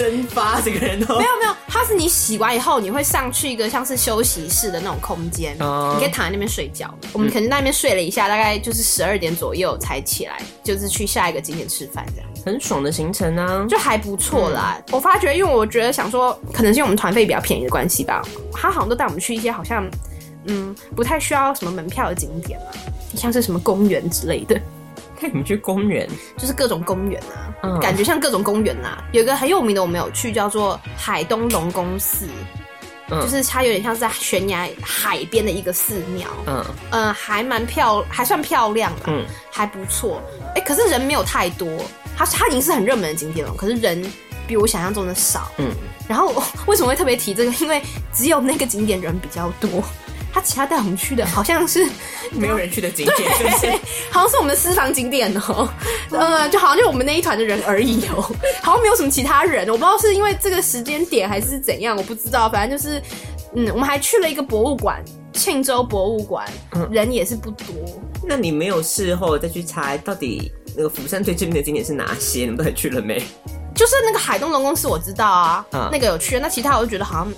[0.00, 6.92] 蒸发这个人都没有没有，它是你洗完以后，你会上去一个像是休息室的那种空间，哦你可以躺在那边睡觉。
[7.12, 12.30] 我们可能在那边睡了一下，大概就是十二点左右才起来，就是去下一个景点吃饭这样。
[12.46, 14.82] 很爽的行程啊，就还不错啦。
[14.90, 18.22] 我发觉，因为我觉得想说，可能是因为我们团费比较便宜的关系吧，
[18.54, 19.86] 他好像都带我们去一些好像
[20.46, 22.72] 嗯不太需要什么门票的景点啊，
[23.14, 24.58] 像是什么公园之类的，
[25.20, 32.26] 带你们去公园， 就是各种公园啊，嗯感觉像各种公园啊、有一个很有名的我们有去，叫做海东龙宫寺。
[32.26, 40.22] 嗯就是它有点像是在悬崖海边的一个寺庙，嗯嗯，还蛮漂，还算漂亮吧，嗯还不错。
[40.54, 41.68] 哎、可是人没有太多，
[42.16, 44.00] 它它已经是很热门的景点了，可是人
[44.46, 45.50] 比我想象中的少。
[45.58, 45.72] 嗯，
[46.08, 46.32] 然后
[46.68, 47.50] 为什么会特别提这个？
[47.54, 47.82] 因为
[48.14, 49.82] 只有那个景点人比较多，
[50.32, 51.86] 他其他带我们去的好像是
[52.32, 53.70] 没有人去的景点，是不是？
[54.10, 55.68] 好像是我们的私房景点哦，
[56.10, 58.22] 呃，就好像就我们那一团的人而已哦，
[58.62, 63.02] 好像没有什么其他人，我不知道是因为这个时间点还是怎样，我不知道，反正就是，
[63.54, 66.46] 嗯，我们还去了一个博物馆，庆州博物馆，
[66.90, 67.66] 人也是不多，
[68.24, 72.40] 那你没有事后再去查到底那个釜山最知名的景点是哪些？
[72.40, 73.22] 你们到底去了没？
[73.74, 77.32] 就是那个海东龙宫寺我知道啊，嗯那个有去，那其他我就觉得好像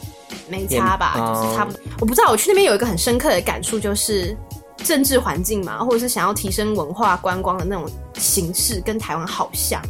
[0.52, 1.80] 没差吧，就是差不多。
[2.00, 4.36] 我不知道，我去那边有一个很深刻的感触，就是
[4.84, 9.80] 政治环境嘛，或者是想要提升文化观光的那种形式，跟台湾好像。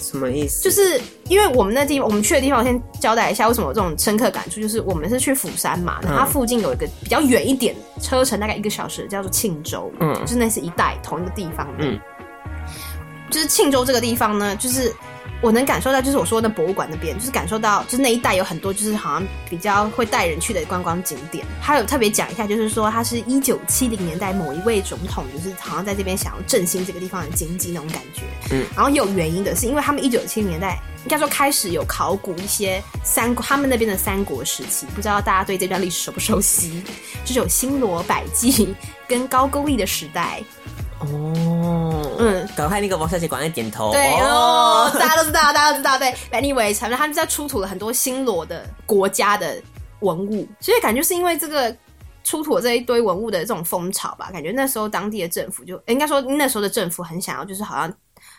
[0.00, 0.62] 什么意思？
[0.62, 12.00] 就是因为我们那地方，我们去的地方，我先交代一下为什么有这种深刻感触，就是我们是去釜山嘛，然后它附近有一个比较远一点，车程大概一个小时，叫做庆州，嗯就是那是一带同一个地方的，嗯
[13.30, 14.94] 就是庆州这个地方呢，就是
[15.40, 21.46] 我能感受到，就是我说的博物馆那边，就是感受到，就是那一带有很多就是好像比较会带人去的观光景点。
[21.62, 28.22] 他有特别讲一下，就是说他是一九七零年代某一位总统，就是好像在这边想要振兴这个地方的经济那种感觉。
[28.50, 36.82] 嗯，然后有原因的是，因为他们一九七零年代应该说开始有考古一些三国，他们那边的三国时期，不知道大家对这段历史熟不熟悉？
[37.24, 38.74] 就是有新罗、百济
[39.06, 40.42] 跟高句丽的时代。
[41.00, 43.92] 哦，嗯，赶快那个王小姐赶快点头。
[43.92, 45.98] 对哦，大家都知道，大家都知道。
[45.98, 49.60] 对，anyway，反正他们在出土了很多新罗的国家的
[50.00, 51.74] 文物，所以感觉是因为这个
[52.24, 57.92] 出土了这一堆文物的这种风潮吧，感觉那时候当地的政府就应该说那时候的政府很想要，就是好像。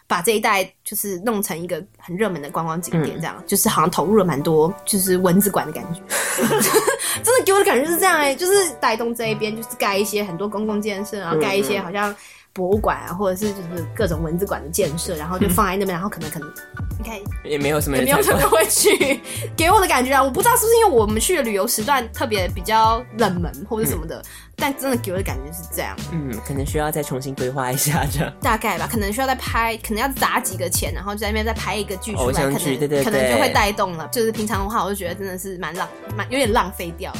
[0.07, 6.01] 把这一带就是弄成一个很热门的观光景点，这样、就是好像投入了蛮多，就是蚊子馆的感觉，
[7.23, 12.13] 真的给我的感觉是这样哎、就是带动这一边就是盖一些很多公共建设，然后盖一些好像
[12.53, 16.51] 博物馆啊，或者是就是各种文字馆的建设，然后就放在那边，然后可能可能
[16.97, 19.21] 你看也没有什么也人没有什么会去，
[19.55, 24.21] 给我的感觉啊， 我不知道是不是因为我们去的旅游时段特别比较冷门或者什么的，
[24.55, 28.33] 但真的给我的感觉是这样，嗯，可能需要再重新规划一下这样。
[28.41, 34.07] 大概吧，可能需要再拍，可能要砸几个钱，然后就在那边再拍一个剧出来，可能可能就会带动了。
[34.11, 37.13] 就是平常的话，我就觉得真的是蛮浪，蛮有点浪费掉。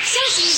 [0.00, 0.57] 休息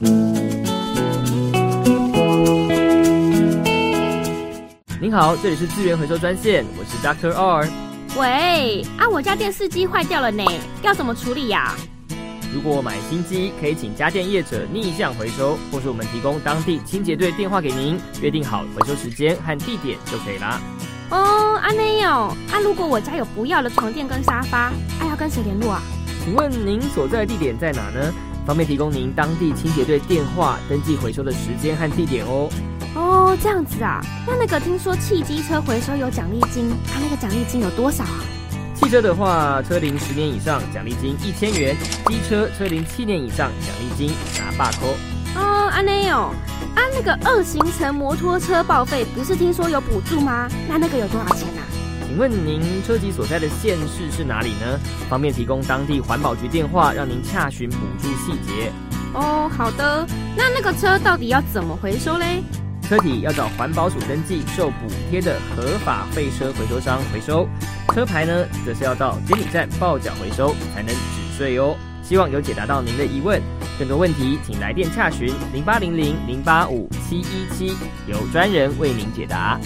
[0.00, 0.64] 您
[5.12, 7.68] 好，这里是资源回收专线，我是 Doctor R。
[8.18, 10.42] 喂，啊，我家电视机坏掉了呢，
[10.82, 11.76] 要怎么处理呀、
[12.52, 20.60] 如果买新机，可以请家电业者逆向回收，或是我们提供当地清洁队电话给您，约定好回收时间和地点就可以啦。
[21.10, 24.72] 哦，安内哦，啊，如果我家有不要的床垫跟沙发，啊，
[25.08, 25.80] 要跟谁联络啊？
[26.24, 28.12] 请问您所在地点在哪呢？
[28.46, 32.48] 方便提供您当地清洁队电话、登记回收的时间和地点哦。
[32.94, 38.20] 哦，这样子啊，那那个听说汽机车回收有奖励金，啊，那个奖励金有多少啊？
[38.74, 41.74] 汽车的话，车龄十年以上奖励金一千元；
[42.06, 44.94] 机车车龄七年以上奖励金拿把扣。
[45.36, 46.30] 哦，安内哦，
[46.76, 50.48] 啊，那个二行程摩托车报废不是听说有补助吗？
[50.68, 51.63] 那那个有多少钱啊？
[52.14, 54.78] 请问您车籍所在的县市是哪里呢？
[55.10, 58.70] 方便提供当地环保局电话，让您洽询补助细节。
[59.14, 62.44] 哦，好的，那那个车到底要怎么回收嘞？
[62.88, 67.48] 车体要找环保署登记受补贴的合法废车回收商回收，
[67.92, 71.76] 车牌呢，则是要到监理站报缴回收才能止税哦。
[72.04, 73.42] 希望有解答到您的疑问，
[73.76, 79.58] 更多问题请来电洽询零八零零零八五七一七，由专人为您解答。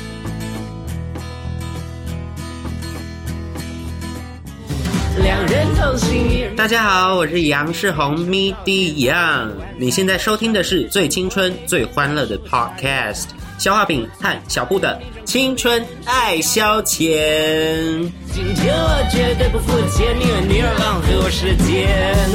[5.19, 6.55] 两人同行。
[6.57, 9.51] 大家好，我是杨世宏，MIDI Young。
[9.77, 13.25] 你现在收听的是最青春、最欢乐的 Podcast，
[13.59, 18.11] 消化饼和小布的青春爱消遣。
[18.33, 21.89] 今天我绝对不付钱，因为你而浪费我时间。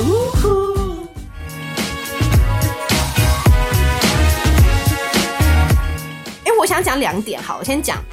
[0.06, 0.64] 呜呼
[6.46, 8.04] 哎、我想讲两点，好，我先讲。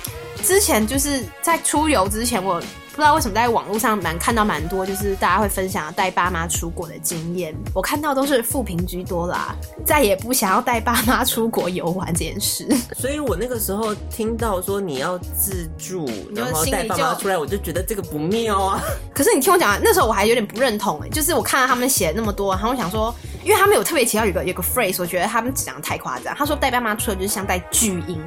[0.42, 7.55] 之前就是在出游之前，我不知道为什么在网络上蛮看到蛮多，就是大家会分享带爸妈出国的经验。
[7.74, 12.68] 我看到都是负评居多啦，再也不想要带爸妈出国游玩这件事。
[12.96, 18.80] 所以我那个时候听到说你要自助，就然后带爸妈出来，我就觉得这个不妙啊。
[19.14, 26.34] 可是你听我讲，那时候我还有点不认同哎、就是我看到他们写那么多，然后我想说，因为他们有特别提到有个有个 phrase，我觉得他们讲的太夸张。
[26.34, 28.20] 他说带爸妈出来就是像带巨婴，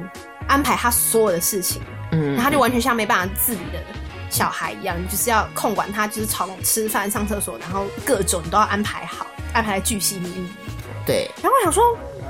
[0.48, 1.80] 安排他所有的事情，
[2.12, 3.78] 嗯然后他就完全像没办法自理的
[4.34, 10.46] 小孩一样，你就是要控管他，就是从吃饭、上厕所，然后各种你都要安排好，安排的巨细靡遗。
[11.06, 11.84] 对，然后我想说，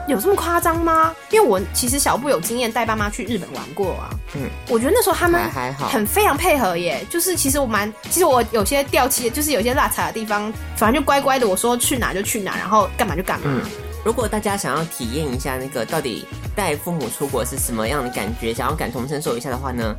[0.07, 1.14] 有这么夸张吗？
[1.30, 4.11] 因为我其实小布有经验带爸妈去日本玩过啊。
[4.34, 7.07] 嗯嗯，我觉得那时候他们还还好很非常配合耶。
[7.09, 13.46] 就是其实我蛮，其实我有些掉漆，就是有些落差的地方，反正就乖乖的，我说去哪就去哪，然后干嘛就干嘛。
[13.46, 13.62] 嗯，
[14.05, 19.96] 如果大家想要体验一下那个到底带父母出国是什么样的感觉，想要感同身受一下的话呢，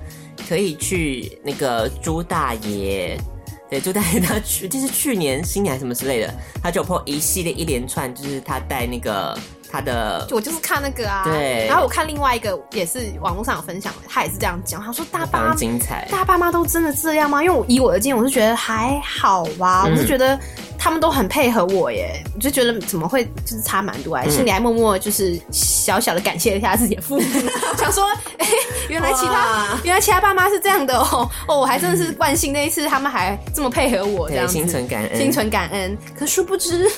[0.48, 3.20] 可以去那个朱大爷。
[3.68, 6.32] 对，朱大爷他去，就是去年新年还是什么之类的，
[6.62, 9.36] 他就破一系列一连串，就是他带那个
[9.76, 11.66] 他的我就是看那个啊，对。
[11.68, 16.08] 然后我看另外一个也是网络上有分享的，他也是这样讲，他说大非爸常精彩。
[16.10, 17.44] 大爸妈都真的这样吗？
[17.44, 19.92] 因为我以我的经验，我是觉得还好吧，嗯。
[19.92, 20.40] 我是觉得
[20.78, 24.32] 他们都很配合我耶，我就觉得怎么会就是差蛮多啊，嗯。
[24.32, 28.06] 心里还默默就是小小的感谢一下自己的父母， 想说，
[28.38, 28.48] 哎、
[28.88, 29.80] 原来其他哇。
[29.84, 34.54] 原来其他爸妈是这样的哦，哦，我还真的是万幸那一次他们还这么配合我，这对，样子。
[34.54, 36.90] 心存感恩，心存感恩，可殊不知。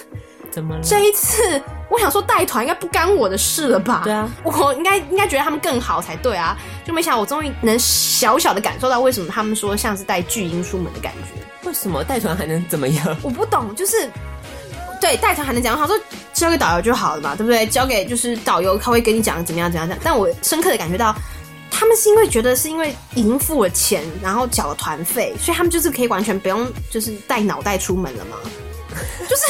[0.50, 0.82] 怎么了？
[0.82, 4.02] 这一次，我想说带团应该不干我的事了吧？
[4.04, 11.68] 对啊，我应该应该觉得他们更好才对啊，就没想到我终于能小小的感受到为什么他们说像是带巨婴出门的感觉。
[11.68, 13.18] 为什么带团还能怎么样？
[13.22, 14.10] 我不懂，就是
[15.02, 15.98] 对带团还能怎样，他说
[16.34, 17.66] 交给导游就好了嘛，对不对？
[17.68, 20.02] 交给就是导游，他会跟你讲怎么样怎么样怎么样。
[20.04, 21.16] 但我深刻的感觉到。
[21.70, 28.38] 他们是因为觉得是因为已经付了钱，然后缴了团费，所以他们就是可以完全不用就是带脑袋出门了吗？
[29.30, 29.44] 就是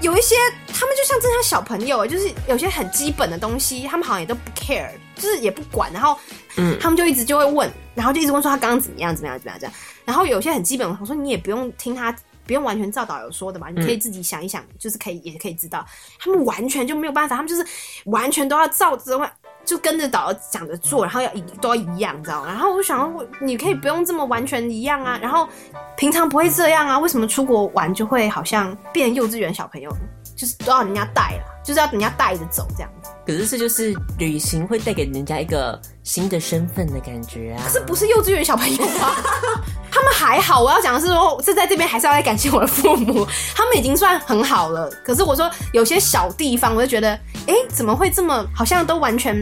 [0.00, 0.36] 有一些
[0.68, 6.18] 他们就像正常小朋友，就是有些很基本的东西，他们好像也都不 care，就是也不管，然后
[6.56, 9.72] 嗯他们就一直就会问，然后就一直问说他刚刚怎么样怎么样怎么样这样，
[10.04, 12.14] 然后有些很基本，我说你也不用听他。
[12.46, 15.84] 不用完全照导游说的嘛，你可以自己想一想，就是可以也可以知道，
[16.16, 17.66] 他们完全就没有办法，他们就是
[18.04, 19.18] 完全都要照着
[19.66, 22.46] 就跟着导游讲着做，然后要一都要一样，你知道吗？
[22.46, 25.48] 然后我就想说，我你可以不用这么完全一样啊，然后
[25.96, 29.90] 平常不会这样啊，为什么出国玩就会好像变幼稚园小朋友，
[30.36, 33.10] 就是都要人家带啦，就是要人家带着走这样子。
[33.26, 37.62] 可是这就是旅行会带给人家一个新的身份的感觉啊！
[37.66, 39.16] 可是不是幼稚园小朋友吗？
[39.90, 44.88] 他们还好，我要讲的是说，这在这边还是要来感谢我的父母， 他们已经算很好了。
[45.04, 47.10] 可是我说有些小地方，我就觉得，
[47.46, 49.36] 哎，怎么会这么好像都完全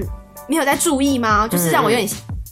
[0.49, 1.47] 没有在注意吗？
[1.49, 2.09] 就是让我有点。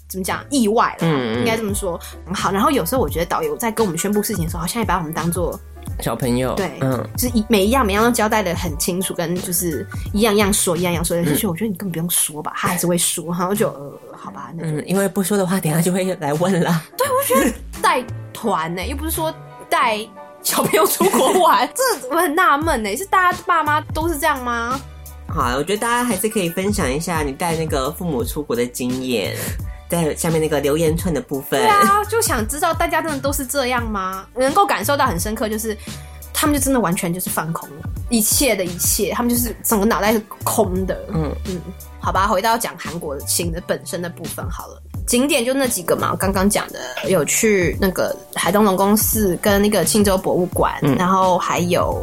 [0.08, 0.44] 怎么讲？
[0.50, 1.98] 意外了，嗯嗯应该这么说。
[2.26, 5.58] 嗯好，然后有时候我觉得导游在跟我们宣布事情的时候，好像也把我们当做
[6.00, 11.16] 小朋友，对，嗯，就是一每一样每一样都交代的很清楚，跟就是一样一样说，一样一样说。
[11.16, 16.82] 但是我觉得你根本不用说吧，他还是会说，然后就呃，好吧，那嗯，因为不说的话，等一下就会来问了。
[16.96, 18.02] 对，我觉得带
[18.32, 19.32] 团呢、又不是说
[19.68, 19.98] 带
[20.42, 24.80] 小朋友出国玩， 这我很纳闷呢，是大家爸妈都是这样吗？
[25.28, 29.34] 好，我觉得大家还是可以分享一下你带那个父母出国的经验，
[29.92, 31.60] 在下面那个留言串的部分。
[31.60, 34.26] 对啊，就想知道大家真的都是这样吗？
[34.34, 35.76] 能够感受到很深刻，就是
[36.32, 40.98] 他们就真的完全就是放空了，一切的一切，他们就是整个脑袋是空的。
[41.12, 41.60] 嗯嗯，
[42.00, 44.82] 好吧，回到讲韩国行的本身的部分好了。
[45.04, 46.78] 景点就那几个嘛，我刚刚讲的
[47.08, 52.00] 有去那个海东龙宫寺跟那个庆州博物馆，嗯然后还有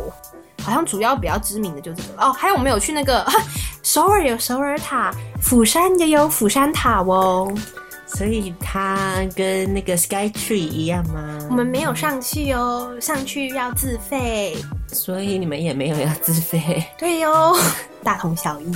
[0.70, 3.34] 好像主要比较知名的就这个哦，还有我们有去那个、啊、
[3.84, 5.12] 首尔有首尔塔，
[5.42, 7.52] 釜山也有釜山塔哦。
[8.12, 11.38] 所以它跟那个 Sky Tree 一样吗？
[11.48, 14.58] 我们没有上去哦，上去要自费。
[14.88, 16.84] 所以你们也没有要自费。
[16.98, 17.56] 对哟、
[18.04, 18.72] 大同小异。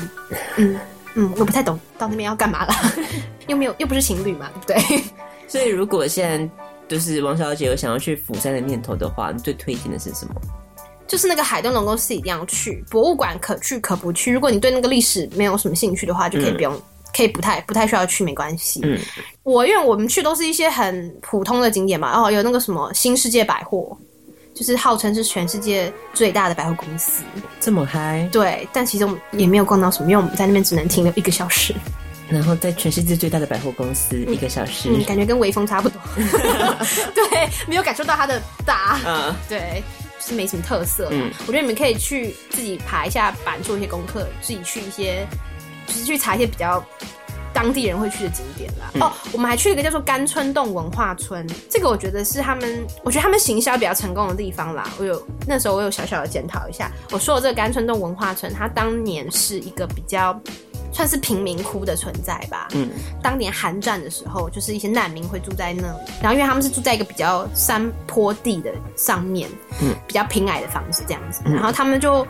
[0.57, 0.79] 嗯
[1.15, 2.75] 嗯，我不太懂到那边要干嘛啦，
[3.47, 5.03] 又没有又不是情侣嘛，对不对？
[5.47, 6.49] 所以如果现在
[6.87, 10.35] 就是王小姐有想要去釜山的念头的话，你最推荐的是什么？
[11.07, 14.31] 就是那个海东龙宫是一定要去，博物馆可去可不去。
[14.31, 16.81] 如果你对那个历史没有什么兴趣的话，就可以不用，
[17.15, 18.79] 可以不太不太需要去，没关系。
[18.83, 18.97] 嗯，
[19.43, 23.95] 我因为我们去都是一些很普通的景点嘛，哦，有那个什么新世界百货，
[24.55, 27.23] 就是号称是全世界最大的百货公司。
[27.59, 31.75] 这么嗨，对，但其实我们也没有逛到什么，因为我们在那边只能停留一个小时。
[32.29, 36.01] 然后在全世界最大的百货公司一个小时，嗯，感觉跟微风差不多。
[37.13, 38.97] 对，没有感受到它的大。
[39.05, 41.09] 嗯对，就是没什么特色。
[41.11, 45.27] 嗯我觉得你们可以去自己爬一下板，做一些功课，自己去一些，
[45.87, 46.83] 就是去查一些比较。
[47.55, 48.89] 当地人会去的景点啦。
[48.95, 54.89] 嗯哦，我们还去了一个叫做甘村洞文化村，这个我觉得是他们，我觉得他们行销比较成功的地方啦。
[54.97, 60.33] 我有那时候我有小小的检讨一下，我说的这个甘村洞文化村，它当年是一个比较
[60.93, 62.67] 算是贫民窟的存在吧。
[62.73, 62.89] 嗯，
[63.21, 69.49] 当年寒战的时候，就是一些难民会住在那里，然后因为他们是住在一个比较山坡地的上面，
[69.81, 71.53] 嗯，比较平矮的房子这样子，嗯。
[71.53, 72.25] 然后他们就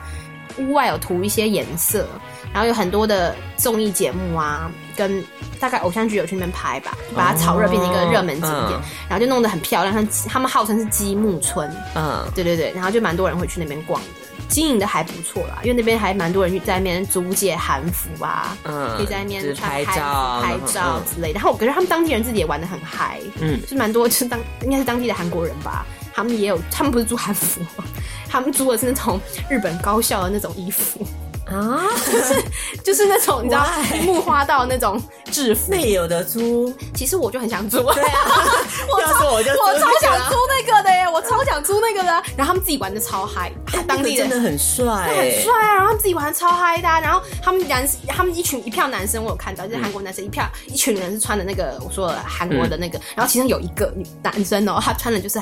[0.58, 2.08] 屋外有涂一些颜色，
[2.54, 5.24] 然后有很多的综艺节目啊，跟
[5.60, 8.82] 大概偶像剧有去那边拍吧，把它炒热变成一个热门景点，嗯。
[9.10, 14.08] 然后就弄得很漂亮，像他们号称是积木村，嗯，对对对，然后就蛮多人会去那边逛的，
[14.50, 21.36] 经营的还不错啦，因为那边还蛮多人在那边租借韩服啊，嗯可以在那边穿拍照、拍照之类的。
[21.36, 23.60] 然后我觉得他们当地人自己也玩的很嗨，嗯。
[23.62, 27.62] 就是蛮多就是当应该是当地的韩国人吧，他们也有，他们不是租韩服，
[28.30, 29.20] 他们租的是那种
[29.50, 31.06] 日本高校的那种衣服，
[31.46, 32.44] 啊， 就是
[32.84, 33.66] 就是那种你知道
[34.06, 35.68] 木花道那种制服。
[35.72, 35.78] 那。
[35.78, 38.20] 也有的租，其实我就很想租，对啊，
[38.92, 42.10] 我要是我就我超想租那个的耶，我超想租那个的。
[42.38, 43.52] 然后他们自己玩的超嗨，
[43.86, 44.86] 当地人那个真的很帅。
[44.86, 55.42] 很欸，帅啊，然后他们自己玩得超嗨的啊、然后他们男，他们一群一票男生，我有看到，就是韩国男生一票一群人是穿的那个我说韩国的那个，然后其中有一个女男生哦，他穿的就是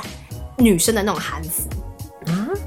[0.57, 1.69] 女生的那种韩服。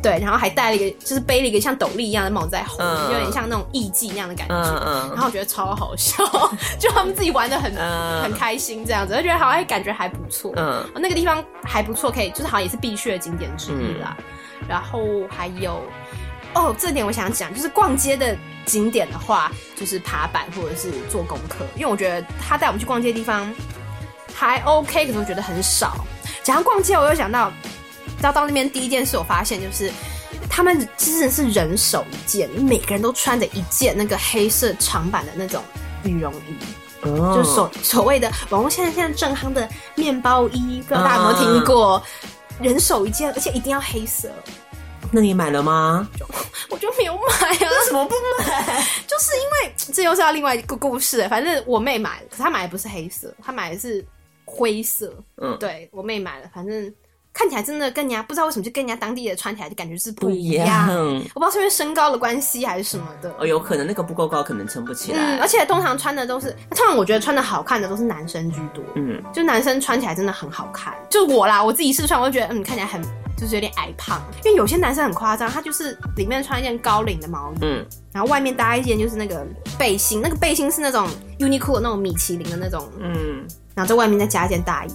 [0.04, 4.54] 对，然后还戴了一个，就是背了一个像斗笠一样的帽子在后面，嗯有点像那种艺妓那样的感觉。
[4.54, 6.22] 然后我觉得超好笑，
[6.78, 10.52] 就他们自己玩的很、嗯很开心这样子，我觉得好像感觉还不错。
[10.56, 14.14] 嗯哦那个地方还不错，可以就是好像也是必去的景点之一啦。
[14.68, 15.00] 然后
[15.30, 15.82] 还有
[16.54, 18.36] 哦，这点我想讲，就是逛街的
[18.66, 23.52] 景点的话，就是爬板或者是做功课，因为我觉得他带我们去逛街的地方
[24.34, 25.96] 还 OK，可是我觉得很少。
[26.42, 27.50] 讲到逛街，我又想到，
[28.32, 29.90] 到到那边第一件事我发现就是。
[30.50, 35.60] 他们真的是人手一件，每个人都穿着一件那个黑色长版的那种
[36.04, 42.00] 羽绒衣，哦就是所所谓的网络现在现在正夯的面包衣，不知道大家有没有听过？
[42.60, 44.30] 人手一件，而且一定要黑色，
[45.10, 46.08] 那你买了吗？
[46.70, 47.70] 我就没有买啊。
[47.70, 48.84] 为什么不买？
[49.08, 51.28] 就是因为这又是要另外一个故事了。
[51.28, 54.04] 反正我妹买了，可是她买的不是黑色，她买的是
[54.44, 55.12] 灰色。
[55.38, 56.92] 嗯对我妹买了，反正
[57.34, 60.88] 看起来真的跟人家不知道为什么就跟人家当地的穿起来就感觉是不一样样。
[61.34, 63.34] 我不知道是因为身高的关系还是什么的。
[63.40, 65.18] 哦，有可能那个不够高，可能撑不起来。
[65.18, 68.84] 嗯，而且通常穿的都是，通常我觉得穿的好看的都是男生居多。
[68.94, 70.94] 嗯，就男生穿起来真的很好看。
[71.10, 73.02] 就我啦，我自己试穿，我就觉得嗯，看起来很
[73.36, 74.22] 就是有点矮胖。
[74.44, 79.44] 因为有些男生很夸张，他就是里面穿一件高领的毛衣，嗯，然后外面搭一件就是那个
[79.76, 81.08] 背心，那个背心是那种
[81.40, 84.90] Uniqlo 的那种米其林的那种，嗯，然后在外面再加一件大衣。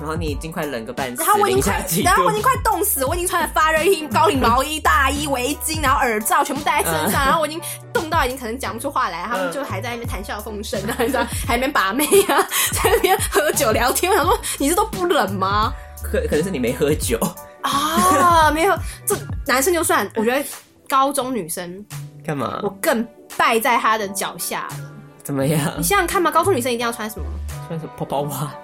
[0.00, 7.60] 然后你已经快冷个半死，然后我已经快，然后我已度经快冻死，我已经穿了发热衣、高领毛衣、大衣、围巾，然后耳罩全部戴在身上，然后我已经
[7.92, 14.10] 冻到已经可能讲不出话来，他们就还在那边谈笑风生啊，你知道， 还在那边把妹啊，在那边喝酒聊天。
[14.10, 15.72] 我想说，你这都不冷吗？
[16.02, 17.18] 可可能是你没喝酒，
[17.62, 20.44] 啊，没有，这男生就算，我觉得
[20.88, 21.84] 高中女生
[22.24, 22.70] 干嘛我？
[22.80, 24.76] 更败在他的脚下了。
[25.24, 25.82] 怎么样你？
[25.82, 27.26] 想想看嘛，高中女生一定要穿什么？
[27.66, 28.54] 穿什么包包袜？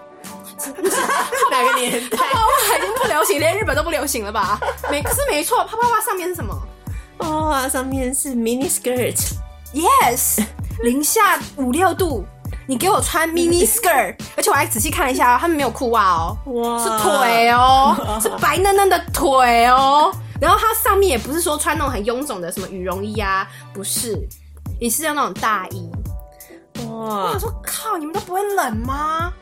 [1.50, 2.16] 哪个年代？
[2.16, 4.58] 泡泡袜已经不流行，连日本都不流行了吧？
[4.90, 6.54] 没，可是没错，泡泡袜上面是什么
[7.18, 10.44] 哦啊，上面是 mini skirt，？Yes，
[10.82, 12.24] 零下五六度，
[12.66, 20.14] 你给我穿 mini skirt，而且我还仔细看了一下哦，他们没有裤袜哦，哇是腿哦， 是白嫩嫩的腿哦。
[20.40, 24.18] 然后它上面也不是说穿那种很臃肿的什么羽绒衣啊，不是，
[24.80, 25.88] 也是要那种大衣。
[26.80, 27.40] 我哇想！
[27.40, 29.32] 说，靠，你们都不会冷吗？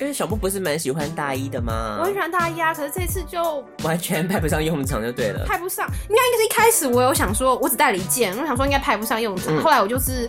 [0.00, 2.04] 因为小布不是蛮喜欢大衣的吗我？
[2.04, 5.44] 很喜欢大衣啊，可是这次就完全派不上用场就对了。
[5.44, 5.86] 派不上。
[6.08, 9.54] 应该应该是一开始我有想说，我只带了一件，我想说应该派不上用场。
[9.54, 10.22] 嗯后来我就是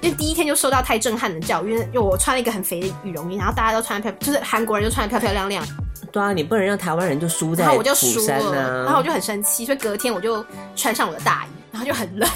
[0.00, 5.66] 因为第一天就受到太震撼的教育，因为因为我穿了一个很肥的羽绒衣，然后大家都穿的漂，就是韩国人就穿的漂漂亮亮，
[6.12, 8.84] 对啊，你不能让台湾人就输在然后我就釜输山了，啊。
[8.84, 10.44] 然后我就很生气，所以隔天我就
[10.76, 12.28] 穿上我的大衣，然后就很冷。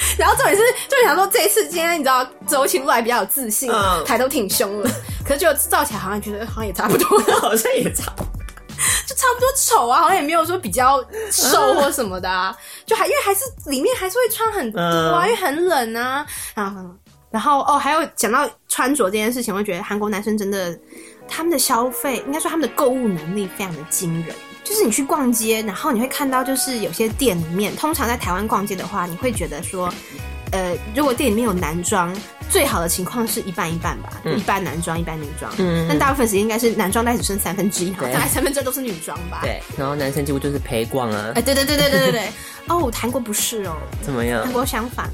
[0.18, 4.90] 然后重点是，就想说这一次今天你知道走起路来比较有自信，嗯抬头挺胸了。
[5.24, 8.30] 可是就照起来好像觉得好像也差不多，好像也差不多。
[9.06, 16.82] 就差不多丑啊，好像也没有说比较瘦或什么的啊，就还因为还是里面还是会穿很多啊，嗯因为很冷啊，然后
[17.30, 20.76] 然后哦，还有讲到穿着这件事情，我会觉得韩国男生真的
[21.28, 24.34] 他们的消费，应该说他们的购物能力非常的惊人。
[24.70, 29.92] 就是你去逛街，然后你会看到，就是有些店里面，通常在台湾逛街的话，你会觉得说，
[30.52, 32.16] 呃，如果店里面有男装，
[32.48, 35.52] 最好的情况是一半一半吧，嗯一半男装，一半女装。
[35.58, 39.40] 嗯但大部分时间应该是男装大概只剩三分之一，大概三分之二都是女装吧。
[39.42, 42.28] 对，然后男生几乎就是陪逛啊哎，，对对对对对对对。
[42.68, 44.52] 哦，韩国不是哦，怎么样韩？
[44.52, 45.10] 国相反，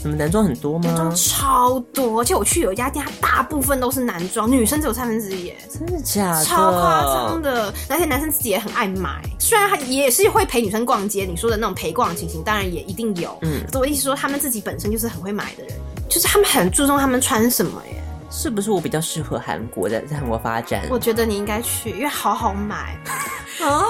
[0.00, 1.14] 什么男装很多吗男装？
[1.14, 6.44] 超多，而且我去有一家店，它大部分都是男装，女生只有三分之一耶，真的假的？
[6.44, 7.72] 超夸张的。
[7.88, 13.36] 而且男生自己也很爱买，虽然他也是会陪女生逛街，你说的那种陪逛的情形，当然也一定有。
[13.42, 15.74] 嗯可是我意思说，他们自己本身就是很会买的人，
[16.08, 18.02] 就是他们很注重他们穿什么耶。
[18.32, 20.86] 是不是我比较适合韩国，在在韩国发展？
[20.88, 22.96] 我觉得你应该去，因为好好买，
[23.60, 23.84] 哦，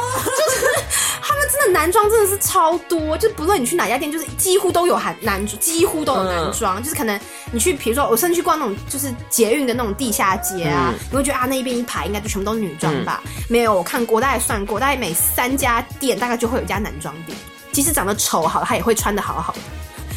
[1.73, 6.83] 的男装真的是超多，就不论你去哪家店，就是几乎都有韩男装，几乎都有男装。
[6.83, 7.19] 就是可能
[7.53, 13.23] 你去，比如说我甚至去逛那种就是捷运的那种地下街啊，你会觉得啊那一边一排应该就全部都是女装吧？
[13.49, 17.37] 没有，我看过，大概算过，大概每三家店大概就会有一家男装店。
[17.73, 19.61] 即使长得丑好，他也会穿的好好的，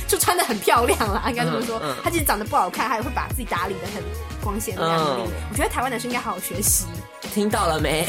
[0.07, 1.79] 就穿的很漂亮啦，应该这么说。
[2.03, 4.03] 他即使长得不好看，他也会把自己打理的很
[4.43, 5.23] 光鲜亮丽。
[5.51, 6.85] 我觉得台湾男生应该好好学习。
[7.33, 8.05] 听到了没？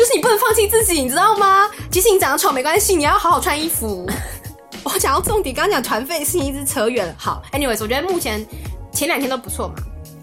[0.00, 1.68] 就是你不能放弃自己，你知道吗？
[1.90, 4.08] 即使你长得丑没关系，你要好好穿衣服。
[4.82, 7.14] 我讲到重点，刚刚讲团费是一直扯远了。
[7.18, 8.42] 好，anyways，我觉得目前
[8.90, 9.74] 前两天都不错嘛，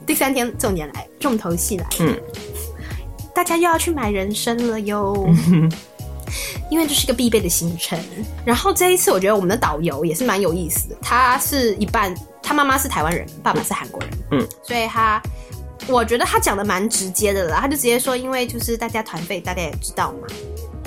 [0.04, 1.86] 第三天重点来，重头戏来。
[2.00, 2.20] 嗯，
[3.36, 5.30] 大家又要去买人参了哟。
[6.72, 8.00] 因为这是一个必备的行程，
[8.44, 12.12] 然后这一次我觉得我们的导游也是蛮有意思的，他是一半，
[12.42, 15.22] 他妈妈是台湾人，爸爸是韩国人，嗯，所以他
[15.88, 20.28] 我觉得他讲的蛮直接的了，他就直接说，因为就是大家团费大家也知道嘛，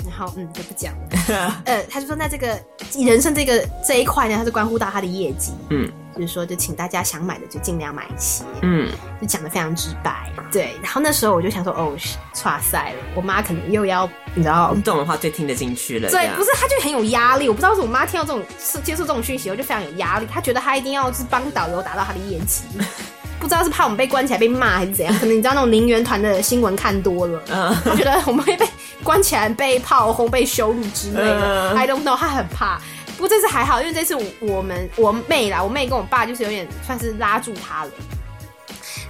[0.05, 2.59] 然后嗯就不讲了， 呃，他就说那这个
[2.93, 5.91] 人生这个这一块呢，他是关乎到他的业绩，嗯。
[6.13, 10.75] 就是说，就请大家想买的就尽量买齐，嗯，就讲的非常直白，对。
[10.83, 11.95] 然后那时候我就想说，哦，
[12.43, 16.11] 哇塞了，我妈可能又要，你知道，这种话最听得进去了。
[16.11, 17.47] 对，不是，她就很有压力。
[17.47, 18.43] 我不知道是我妈听到这种
[18.83, 20.27] 接受这种讯息，我就非常有压力。
[20.29, 22.63] 她觉得她一定要是帮导游达到她的业绩，
[23.41, 25.13] 不知道是怕我们被关起来被骂还是怎样。
[25.17, 28.65] 可能你知道那种零元团的新闻看多了，嗯，她觉得我们会被
[29.03, 31.73] 关起来被炮轰、被羞辱之类的。
[31.75, 32.79] I don't know，他很怕。
[33.17, 37.91] 不过这次还好，因为这次我们我妹啦，我妹跟我爸就是有点算是拉住他了。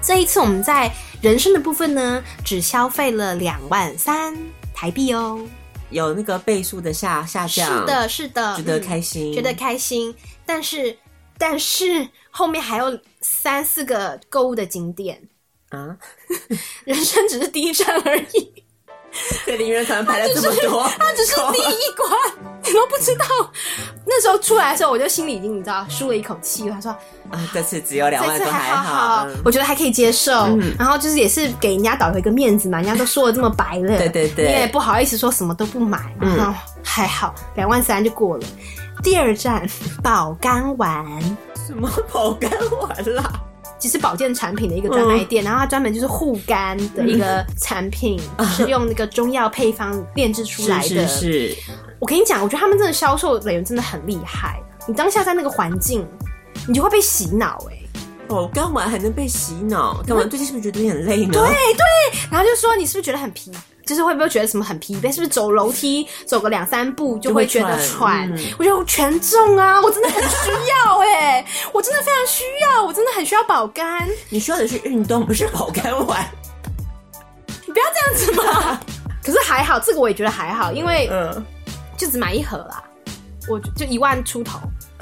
[0.01, 4.35] 这一次我们在人生的部分呢，只消费了两万三
[4.73, 5.39] 台币哦，
[5.91, 10.13] 有那个倍数的下下降，是的，是的，觉得开心，觉得开心。
[10.45, 10.97] 但是
[11.37, 15.21] 但是后面还有三四个购物的景点
[15.69, 15.95] 啊，
[16.85, 18.51] 人生只是第一站而已。
[19.45, 22.09] 这零元团排了这么多， 他只是第一关，
[22.63, 23.25] 你都不知道。
[24.07, 26.69] 那时候出来的时候，我就心里已经你知道舒了一口气。
[26.69, 26.91] 他说
[27.29, 30.57] ：“啊，这次只有两万，这次还好，我觉得还可以接受。
[30.79, 36.15] 然后就是也是给人家导游一个面子嘛，人家都说的这么白了，对对对，你也不好意思说什么都不买。
[36.21, 38.47] 嗯，还好两万三就过了。
[39.03, 39.67] 第二站
[40.01, 41.05] 保肝丸，
[41.65, 42.51] 什么保肝
[42.81, 43.31] 丸啦？
[43.79, 48.19] 其实保健产品的一个专卖店，然后它专门就是护肝的一个产品，
[48.55, 51.07] 是用那个中药配方炼制出来的。
[51.07, 51.55] 是，
[51.97, 54.61] 我跟你讲，我觉得他们真的销售人员真的很厉害。
[54.87, 56.07] 你当下在那个环境，
[56.67, 57.77] 你就会被洗脑哎。
[58.27, 60.01] 哦，干嘛还能被洗脑？
[60.05, 61.33] 干嘛最近是不是觉得有点累呢？
[61.33, 63.51] 对对，然后就说你是不是觉得很疲？
[63.91, 65.13] 就是会不会觉得什么很疲惫？
[65.13, 68.31] 是不是走楼梯走个两三步就会觉得喘？
[68.57, 74.07] 我觉得全中啊， 我真的很需要哎，我真的非常需要，我真的很需要保肝。
[74.29, 76.25] 你需要的是运动，不是保肝丸。
[77.65, 78.79] 你不要这样子嘛。
[79.21, 81.45] 可是还好，这个我也觉得还好，因为嗯，
[81.97, 82.81] 就只买一盒啦，
[83.49, 84.57] 我就一万出头。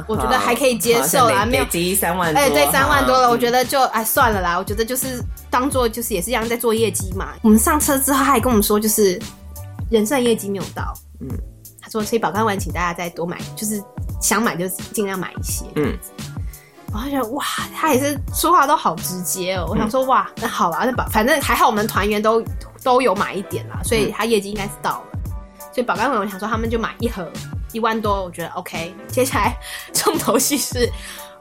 [0.07, 4.57] 我觉得还可以接受啦，没有三万，哎，对，三万多了，我觉得就哎算了啦。
[4.57, 7.29] 我觉得就是当做就是也是一样在做业绩嘛。
[7.41, 9.19] 我们上车之后，他还跟我们说，就是
[9.89, 11.29] 人生的业绩没有到，嗯，
[11.81, 13.83] 他说所以保肝丸，请大家再多买，就是
[14.21, 15.97] 想买就尽量买一些，嗯。
[16.91, 17.45] 我就觉得哇，
[17.75, 19.67] 他也是说话都好直接哦。
[19.69, 22.43] 我想说哇，那好了，那保反正还好，我们团员都
[22.83, 25.19] 都有买一点啦，所以他业绩应该是到了。
[25.71, 27.31] 所以保肝丸，我想说他们就买一盒。
[27.71, 28.93] 一万多，我觉得 OK。
[29.07, 29.57] 接下来
[29.93, 30.89] 重头戏是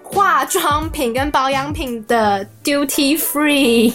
[0.02, 3.92] 化妆品跟保养品的 Duty Free，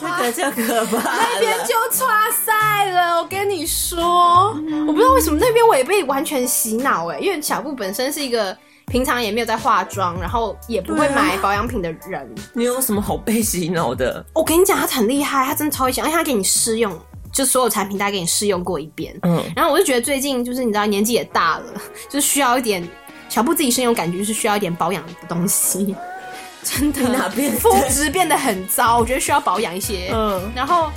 [0.00, 3.16] 这个就可怕那边就差赛了。
[3.16, 4.56] 我跟你说，
[4.86, 8.56] 我不知道为什么那边我也被完全洗脑哎，因为小布本身是一个
[8.86, 12.34] 平常也没有在化妆，然后也不会买保养品的人。
[12.52, 14.24] 你有什么好被洗脑的？
[14.32, 16.96] 我跟你讲，他很厉害，他真的超会讲，而且他给你试用。
[17.38, 19.16] 就所有产品，大家给你试用过一遍。
[19.22, 21.66] 嗯，然后我就觉得最近就是你知道年纪也大了，
[22.10, 22.86] 就是需要一点
[23.28, 25.94] 小布自己身有感觉，就是需要一点保养的东西。
[26.64, 30.10] 真的，哪边肤质变得很糟，我觉得需要保养一些。
[30.12, 30.90] 嗯，然后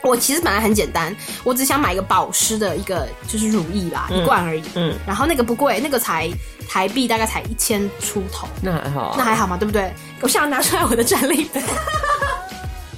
[0.00, 4.62] 我其实本来很简单，我只想买一个保湿的一个就是乳液啦，一罐而已。
[4.76, 6.30] 嗯，然后那个不贵，那个才
[6.68, 8.46] 台币大概才一千出头。
[8.62, 9.92] 那还好，那还好嘛，对不对？
[10.20, 11.62] 我想要拿出来我的战利品。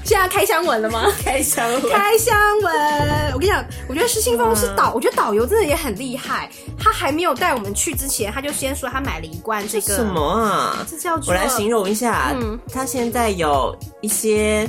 [0.07, 1.13] 现在开箱文了吗？
[1.25, 3.33] 开箱文，开箱文。
[3.35, 6.49] 我跟你讲，我觉得失心疯是导，我觉得导游真的也很厉害。
[6.79, 10.87] 他还没有带我们去之前，他就先说他买了一罐这个什么啊？
[10.89, 11.35] 这叫做……
[11.35, 14.69] 我来形容一下，嗯，它现在有一些，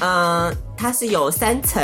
[0.00, 1.82] 嗯，它是有三层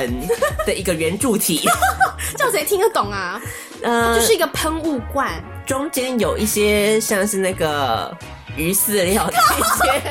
[0.64, 1.68] 的一个圆柱体，
[2.38, 3.38] 这样谁听得懂啊？
[3.82, 5.30] 嗯，就是一个喷雾罐，
[5.66, 8.11] 中间有一些像是那个
[8.57, 10.03] 鱼饲料这些。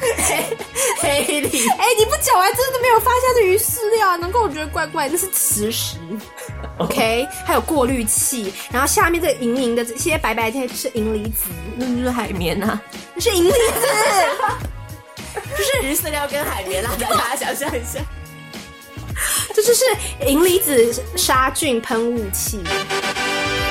[1.00, 5.96] 黑黑里，哎，你不讲，我还真的没有发现这鱼饲料，能够我觉得怪怪，那是磁石。
[6.78, 11.46] OK，还有过滤器，然后下面这个莹莹的这些白白的是银离子，
[11.76, 12.80] 那就是海绵啊，
[13.14, 13.56] 那是银离子，
[15.56, 18.00] 就是鱼饲料跟海绵啦，大家想象一下。
[19.52, 19.84] 这就是
[20.26, 22.62] 银离子杀菌喷雾器。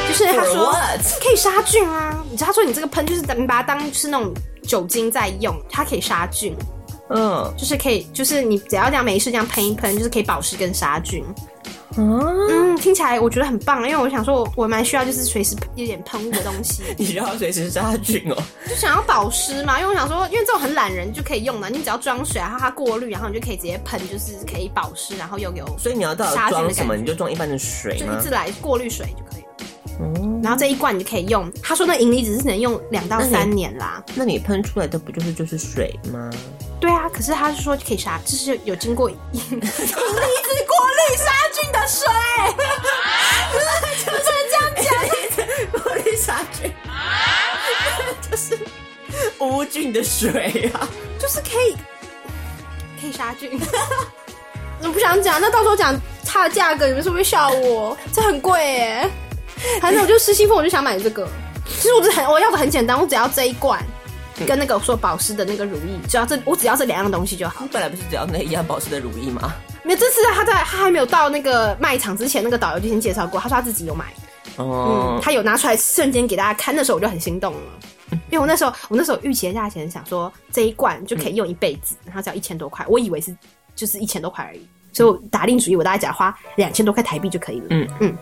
[0.10, 0.74] 就是他说
[1.22, 4.34] 可以杀菌啊，你知道他说你这个喷就是你把它当是那种
[4.68, 6.56] 酒精在用，它可以杀菌，
[7.10, 11.24] 嗯，就是可以，就是你只要这样没事这样喷一喷，就是可以保湿跟杀菌。
[11.96, 18.36] 哦，嗯，听起来我觉得很棒，因为我想说我我蛮需要就是随时有点喷雾的东西， 你需要随时杀菌哦。
[18.70, 26.96] 就想要保湿嘛，因为我想说，因为这种很懒人就可以用的，你只要装水，然后它过滤，然后你就可以直接喷，就是可以保湿，然后又有所以你要到底杀菌的装什么？
[26.96, 28.30] 你就装一般的水就一次？
[28.30, 29.44] 来过滤水就可以
[30.44, 34.04] 然后这一罐你就可以用，他说那银离子是能用两到三年啦。
[34.16, 36.30] 那你喷出来的不就是就是水吗？
[36.80, 42.08] 对啊，可是他是说可以杀，就是有经过银 银离子过滤杀菌的水，
[44.06, 44.88] 就是这样讲。
[45.82, 46.72] 过滤杀菌，
[48.30, 48.60] 就是
[49.40, 50.88] 无菌的水啊。
[51.18, 51.76] 就是可以
[53.02, 53.60] 可以杀菌。
[54.84, 57.98] 我不想讲，那到时候讲它的价格，你们是不是会笑我？
[58.14, 59.10] 这很贵耶。
[59.82, 61.28] 反正我就失心疯，我就想买这个。
[61.68, 63.84] 其实我只很我要的很简单，我只要这一罐。
[64.46, 67.70] 跟那个说保湿的那个乳液，只要这我只要这两样东西就好你。
[67.74, 69.52] 本来不是只要那一样保湿的乳液吗？
[69.82, 74.06] 没有，这次他在他还没有到那个卖场之前，那个导游就先介绍过，他说他自己有买，
[74.58, 77.60] 哦嗯，，他有拿出来瞬间给大家看，那时候我就很心动了，
[78.30, 83.36] 因为我那时候我那时候预期的价钱想说这一罐就可以用一辈子，然后只要一千多块，我以为是
[83.76, 88.18] 就是一千多块而已，所以我打定主意，我大概只要花两千多块台币就可以了，嗯嗯。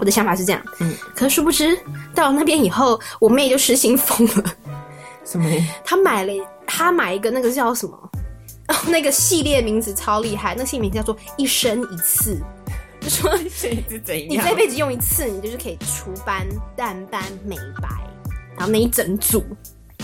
[0.00, 1.78] 我的想法是这样，嗯，可是殊不知
[2.14, 4.54] 到了那边以后，我妹就失心疯了。
[5.24, 5.48] 什么？
[5.84, 6.32] 她买了，
[6.66, 8.10] 她买一个那个叫什么？
[8.68, 12.40] 哦，那个系列名字超厉害，那系列名字叫做“一生一次
[13.00, 17.88] ”，就说水是怎你这辈子用一次，你就是可以除斑、淡斑、美白，
[18.56, 19.44] 然后那一整组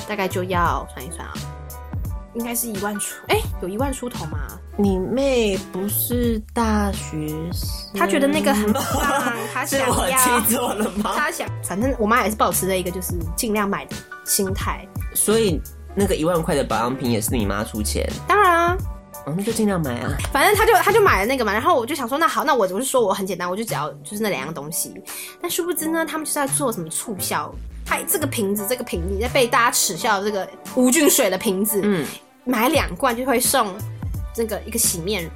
[0.06, 1.32] 大概就要算一算啊，
[2.36, 4.38] 应该是一万出，哎、有一万出头吗？
[4.76, 7.98] 你妹不是大学生？
[7.98, 8.84] 她觉得那个很棒，
[9.54, 11.14] 她是想我要， 记错了吗？
[11.16, 14.86] 她想，反正我妈也是保持着一个就是尽量买的心态。
[15.14, 15.58] 所以
[15.94, 18.76] 那个一万块的保养品也是你妈出钱，当然啊，
[19.24, 20.14] 哦，那就尽量买啊。
[20.30, 24.94] 反正他就他就买了那个嘛，然后我就想说，那好，那我我就说我很简单，我就只要就是那两样东西。
[25.40, 27.50] 但殊不知呢，他们就是在做什么促销，
[27.86, 32.04] 还这个瓶子这个瓶子在被大家耻笑的这个无菌水的瓶子，嗯，
[32.46, 33.74] 买两罐就会送
[34.32, 35.30] 这个一个洗面乳。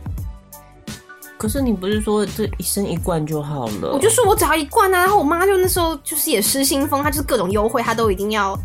[1.36, 3.92] 可是你不是说这一生一罐就好了？
[3.92, 8.58] 我就说我只要一罐啊，然后我妈就那时候就是也失心疯，她就是各种优惠她都一定要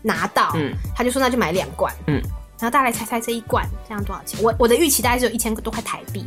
[0.00, 2.22] 拿到，嗯她就说那就买两罐，嗯，
[2.58, 4.40] 然后大家来猜猜这一罐这样多少钱？
[4.42, 6.24] 我我的预期大概只有一千多块台币，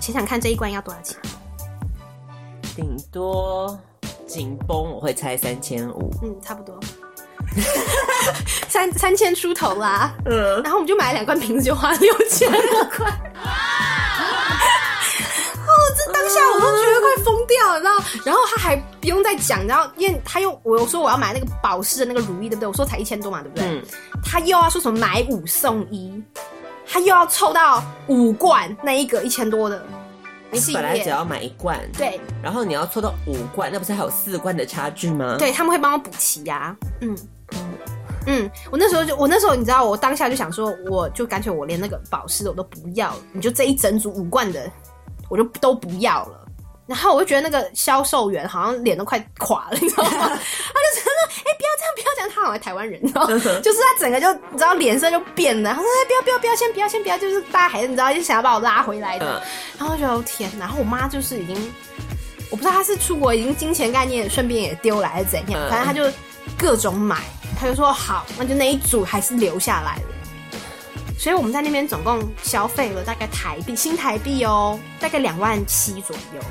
[0.00, 1.18] 想想看这一罐要多少钱？
[2.76, 3.76] 顶多
[4.24, 6.14] 紧绷，我会猜三千五。
[6.22, 6.78] 嗯，差不多。
[8.68, 13.06] 三三千出头啦，嗯，然后我们就买了两罐瓶子，就花了六千多块。
[15.64, 22.68] 哦，这当下我都觉得快疯掉了，然后，然后他还不用再讲，然后因为他又我说我要买那个保湿的那个乳液，对不对？
[22.68, 23.66] 我说才一千多嘛，对不对？
[23.66, 23.82] 嗯。
[24.24, 26.22] 他又要说什么买五送一，
[26.86, 29.84] 他又要凑到五罐那一个一千多的
[30.50, 32.20] 你本来只要买一罐，对。
[32.42, 37.16] 然后你要凑到五罐，那不是还有四罐的差距吗？，对，他们会帮我补齐呀、嗯
[38.26, 44.70] 嗯，我那时候就我那时候你知道，我当下就想说，我就干脆我连那个保湿的我都不要了，你就这一整组五罐的，
[45.28, 46.38] 我就都不要了。
[46.86, 50.10] 然后我就觉得那个销售员好像脸都快垮了，你知道吗？
[50.12, 50.38] 他就说
[51.46, 53.28] ：“哎、不要这样，不要这样。”他好像台湾人，你知道吗？
[53.62, 55.70] 就是他整个就你知道脸色就变了。
[55.70, 59.38] 他说：“哎、不要不要不要，先不要先不要。”就是大家还是你知道，就想要把我拉回来的。
[59.38, 59.42] 嗯
[59.78, 61.72] 然后我就天哪，然后我妈就是已经，
[62.50, 66.04] 我不知道她是出国已经金钱概念顺便也丢了，还是怎样，嗯反正她就
[66.58, 67.22] 各种买，
[67.58, 70.02] 他就说好，那就那一组还是留下来了。
[71.18, 76.42] 所以我们在那边总共消费了大概台币新台币哦，大概两万七左右。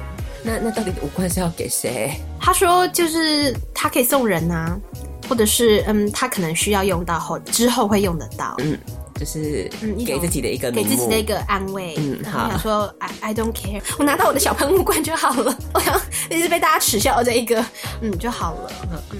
[0.43, 2.13] 那那到底五罐是要给谁？
[2.39, 4.79] 他说就是他可以送人啊，
[5.27, 8.75] 或者是嗯，他可能需要用到后之后会用得到，嗯，
[9.19, 11.93] 就是嗯给自己的一个给自己的一个安慰。
[11.97, 15.55] 嗯好想说 I I don't care，我拿到我的小喷雾罐就好了。
[15.75, 17.63] 我想一直被大家耻笑的这一个，
[18.01, 18.71] 嗯就好了。
[18.89, 19.19] 嗯，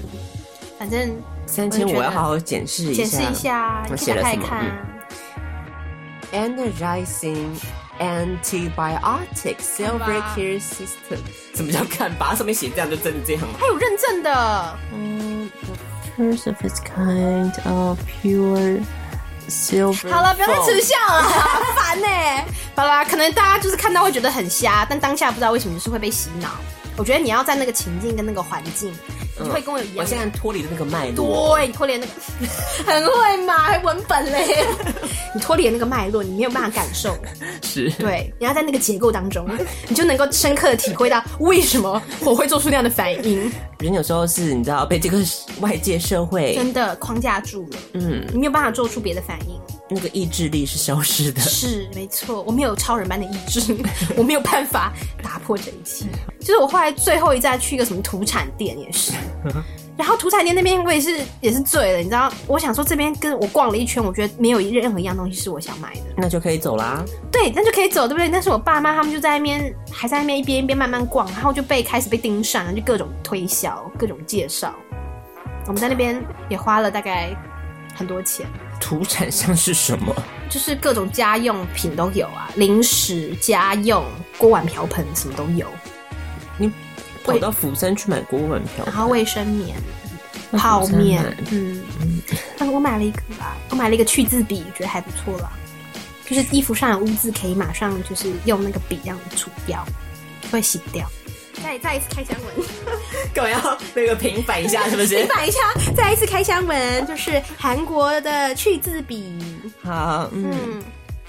[0.82, 1.16] 反正
[1.46, 3.04] 三千五，我要好好检视一下。
[3.04, 4.66] 检视一下，我你写了什么看。
[6.32, 7.54] Energizing
[8.00, 11.20] antibiotic silver care system，
[11.54, 12.34] 什么叫看吧？
[12.34, 13.54] 上面写这样就真的这样吗？
[13.60, 15.48] 还有认证的，嗯
[16.16, 18.82] ，the first of its kind of pure
[19.48, 20.10] silver。
[20.10, 21.22] 好了，不要再耻笑了，
[21.76, 22.08] 烦呢、
[22.74, 26.48] 巴拉，可能大家就是看到会觉得很瞎，但当下不知道为什么就是会被洗脑。
[26.94, 28.92] 我觉得你要在那个情境跟那个环境，
[29.42, 29.96] 你会跟我有一样。
[29.98, 32.12] 我现在脱离了那个脉络，对，你脱离了那个，
[32.90, 34.64] 很会嘛，还文本嘞。
[35.34, 37.16] 你脱离了那个脉络，你没有办法感受。
[37.62, 39.48] 是对，你要在那个结构当中，
[39.88, 43.50] 你就能够深刻的体会到为什么我会做出那样的反应。
[43.78, 45.18] 人有时候是你知道被这个
[45.60, 49.60] 外界社会真的框架住了，嗯，你没有办法做出别的反应。
[49.92, 51.40] 那个意志力是消失的。
[51.40, 53.76] 是没错，我没有超人般的意志，
[54.16, 56.06] 我没有办法打破这一切。
[56.40, 59.12] 就是我后来最后一站去一个什么土产店也是，
[59.96, 62.32] 然后土产店那边我也是也是醉了，你知道？
[62.46, 66.00] 我想说这边跟我逛了一圈，我觉得没有任何一样东西是我想买的。
[66.16, 67.04] 那就可以走啦。
[67.30, 68.28] 对，那就可以走，对不对？
[68.28, 74.74] 但是我爸妈他们就在那边，还在那边一边一边慢慢逛，然后就被开始被盯上，就各种推销、各种介绍。
[75.66, 77.30] 我们在那边也花了大概
[77.94, 78.46] 很多钱，
[78.82, 80.12] 土产像是什么？
[80.50, 84.04] 就是各种家用品都有啊，零食、家用、
[84.36, 85.66] 锅碗瓢盆什么都有，
[86.58, 86.70] 你
[87.24, 89.76] 跑到釜山去买锅碗瓢盆，然后卫生棉、
[90.50, 92.20] 泡面，嗯嗯。
[92.58, 95.52] 但我买了一个吧，我买了一个去渍笔，觉得还不错啦。
[96.26, 99.86] 就是衣服上有污渍，可以马上就是用那个笔这样除掉，
[100.50, 101.08] 会洗掉。
[101.62, 102.66] 再再一次开箱文，
[103.34, 104.86] 干嘛要那个平反一下？
[104.90, 105.26] 是不是平？
[105.28, 105.58] 反一下，
[105.96, 109.38] 再一次开箱文，就是韩国的去字笔。
[109.82, 110.82] 好，嗯，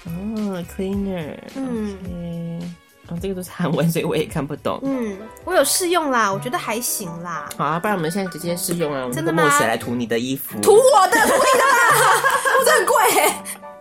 [0.06, 2.74] 嗯哦，cleaner，嗯嗯，
[3.08, 4.78] 哦，这个都是韩文，所以我也看不懂。
[4.84, 7.48] 嗯，我有试用啦，我觉得还行啦。
[7.56, 10.58] 好啊，不然我们现在直接试用啊，我们的吗墨水来涂你的衣服。
[10.60, 12.22] 涂我的，涂你的啦，
[12.58, 13.32] 我这很贵、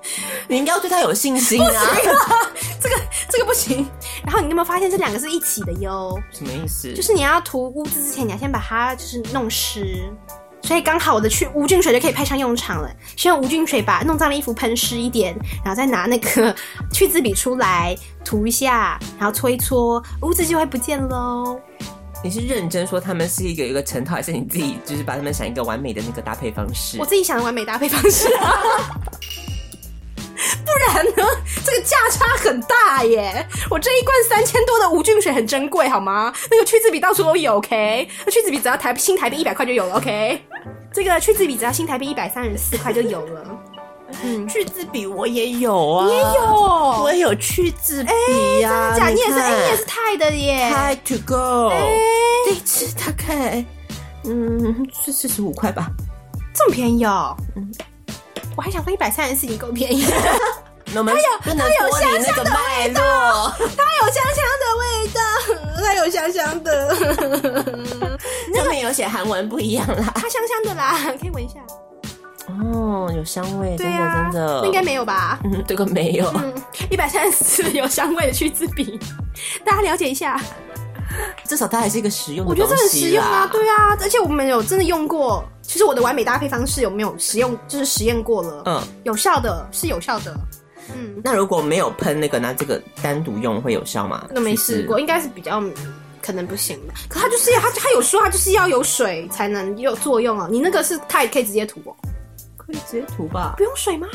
[0.48, 1.96] 你应该要对他有信心啊。
[2.82, 2.96] 这个
[3.30, 3.88] 这个不行。
[4.24, 6.20] 然后你有没有发现这两个是一起的哟？
[6.32, 6.94] 什么意思？
[6.94, 10.04] 就是你要涂污渍之前，你要先把它就是弄湿，
[10.62, 12.90] 所以刚好我的去无菌水就可以派上用场了。
[13.16, 16.56] 先用无菌水把弄脏的衣服喷湿一点，然后再拿那个
[16.92, 21.60] 去渍笔出来涂一下，然后搓一搓，污渍就会不见喽。
[22.24, 27.06] 你是认真说他们是一个一个成套，还是你自己就是把他们想一个完美的那个搭配方式我？
[27.06, 28.54] 自己想的完美搭配方式啊。
[30.66, 31.26] 不然呢？
[31.66, 33.48] 这个价差很大耶！
[33.70, 36.34] 我这一罐三千多的无菌水很珍贵，好吗？
[36.52, 38.08] 那个去渍笔到处都有，OK？
[38.26, 40.42] 那去渍笔只要台新台币一百块就有了，OK？
[40.94, 43.60] 这个去渍笔只要新台币一百三十四块就有了。
[44.24, 46.56] 嗯，去字笔我也有啊，也有
[47.04, 48.12] 我也有去字笔
[48.60, 50.70] 呀、假你也是，哎、你也是是泰的耶。
[50.70, 51.98] High to go，哎
[52.46, 53.66] 这一次大概
[54.26, 55.88] 嗯是四十五块吧。
[56.54, 57.36] 这么便宜哦。
[57.56, 57.74] 嗯，
[58.56, 60.18] 我还想说一百三十四已经够便宜了。
[60.94, 63.02] 那我们不能它有脱离那个脉络。
[63.58, 65.20] 它有香香的味道，
[65.84, 66.96] 它有香香的，
[68.54, 70.12] 上面有写韩文不一样啦。
[70.16, 71.56] 它香香的啦，可以闻一下。
[72.48, 74.60] 哦，有香味，真的啊，真的。
[74.62, 75.40] 那应该没有吧？
[75.46, 76.32] 嗯，这个没有。
[76.36, 76.54] 嗯，
[76.92, 79.00] 一百三十四有香味的去渍笔，
[79.66, 80.40] 大家了解一下。
[81.46, 85.44] 至少它还是一个实用的我觉得这很实用啊，对啊，而且我们有真的用过。
[85.62, 90.36] 其实我的完美搭配方式有没有实用，就是实验过了，嗯，有效的，是有效的。
[90.94, 94.28] 嗯，那如果没有喷那个，那这个单独用会有效吗？
[94.30, 95.64] 那没试过，应该是比较
[96.22, 96.94] 可能不行的。
[97.08, 100.48] 可它就是要它它有说它就是要有水才能有作用啊。
[100.52, 101.96] 你那个是它也可以直接涂哦，
[102.58, 103.54] 可以直接涂吧？
[103.58, 104.08] 不用水吗？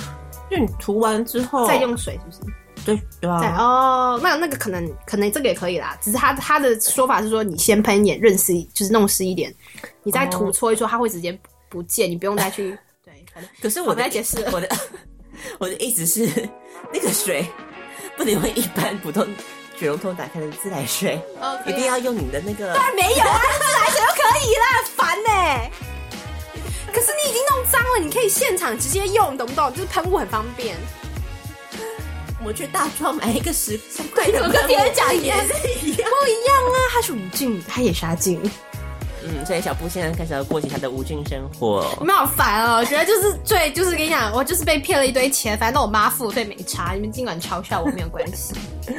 [0.51, 2.53] 就你涂完之后再用水是不是？
[2.85, 9.55] 对对对啊，哦，那那个可能可能这个也可以啦，只是他他的说法是说你先喷一点润湿，就是弄湿一点，
[10.03, 14.69] 你再涂哦搓一搓，它会直接不见，你不用再去 对，反正可是我的我们来解释我的
[15.59, 16.49] 我的意思是，
[16.93, 17.47] 那个水
[18.17, 19.27] 不能用一般普通
[19.79, 22.75] 水龙头打开的自来水，哦一定要用你的那个。
[22.75, 24.67] 当然没有啊，自来水就可以啦，
[24.97, 25.71] 烦呢、
[26.93, 29.71] 可是你已经弄脏了，你可以现场直接用，懂不懂？
[29.73, 30.77] 就是喷雾很方便。
[32.45, 36.09] 我去大庄买一个十三块的，我跟别人讲也也是一样。
[36.09, 38.41] 不一样啊，它是无菌，它也杀菌。
[39.29, 41.87] 嗯，所以小布现在开始要过起他的无菌生活。
[42.01, 42.77] 你们好烦哦！
[42.79, 46.93] 我觉得就是最就是跟你讲，我就是被骗了一堆钱，反正都我妈付，所以没差。
[46.95, 48.55] 你们尽管嘲笑我没有关系。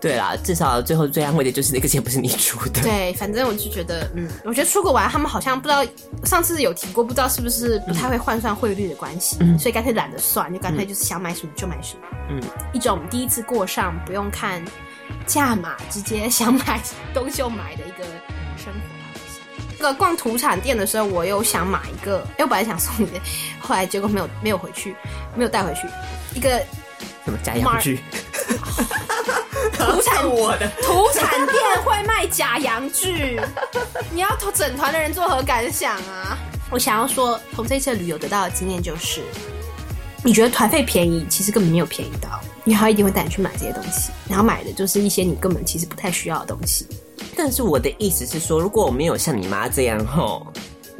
[0.00, 2.82] 对啦，至少最后最安慰的就是那个钱不是你出的。
[2.82, 5.84] 对，反正我就觉得，嗯，我觉得出国玩他们好像不知道，
[6.24, 12.00] 上次有提过，不知道是不是不太会换算汇率的关系，嗯所以干脆懒得算，就干脆就是想买什么就买什么。
[12.30, 12.40] 嗯，
[12.72, 14.64] 一种第一次过上不用看
[15.26, 16.80] 价码，直接想买
[17.12, 18.04] 东西就买的一个
[18.56, 18.99] 生活
[19.80, 23.20] 个逛土产店的时候，我有想买一个，因为我本来想送你的，
[23.58, 24.94] 后来结果没有没有回去，
[25.34, 25.88] 没有带回去。
[26.34, 26.62] 一个
[27.24, 27.98] 什么假洋具？
[29.72, 33.40] 土产我的土产店会卖假洋具，
[34.12, 36.38] 你要投整团的人作何感想啊？
[36.70, 39.22] 我想要说，从这次旅游得到的经验就是，
[40.22, 42.40] 你觉得团费便宜，其实根本没有便宜到。
[42.62, 46.86] 你因为他一定会带你去买这些东西，然后买的就是一些你根本其实不太需要的东西。
[47.36, 50.46] 但是我的意思是说，如果我没有像你妈这样吼，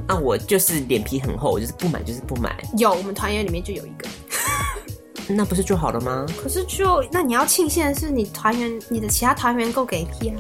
[0.07, 4.09] 啊，我就是脸皮很厚，我就是不买就是不买，有，我们团员里面就有一个。
[5.33, 6.27] 那不是就好了吗？
[6.43, 10.37] 可是就那你要庆幸的是，你团员你的其他团员够给力啊。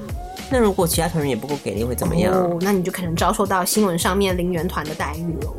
[0.50, 2.34] 那如果其他团员也不够给力，会怎么样？
[2.34, 5.54] 哦，那你就可能遭受到新闻上面零元团的待遇喽，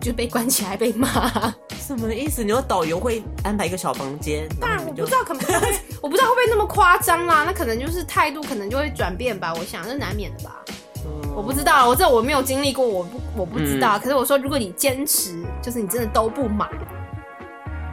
[0.00, 1.52] 就被关起来被骂。
[1.80, 2.44] 什么意思？
[2.44, 4.48] 你说导游会安排一个小房间？
[4.60, 5.42] 当然我不知道，可能
[6.02, 7.44] 我不知道会不会那么夸张啊？
[7.46, 10.56] 那可能就是态度可能就会转变吧，我想这难免的吧。
[11.34, 13.98] 我不知道，我这我没有经历过，我不我不知道。
[13.98, 16.68] 可是我说，如果你坚持，就是你真的都不买，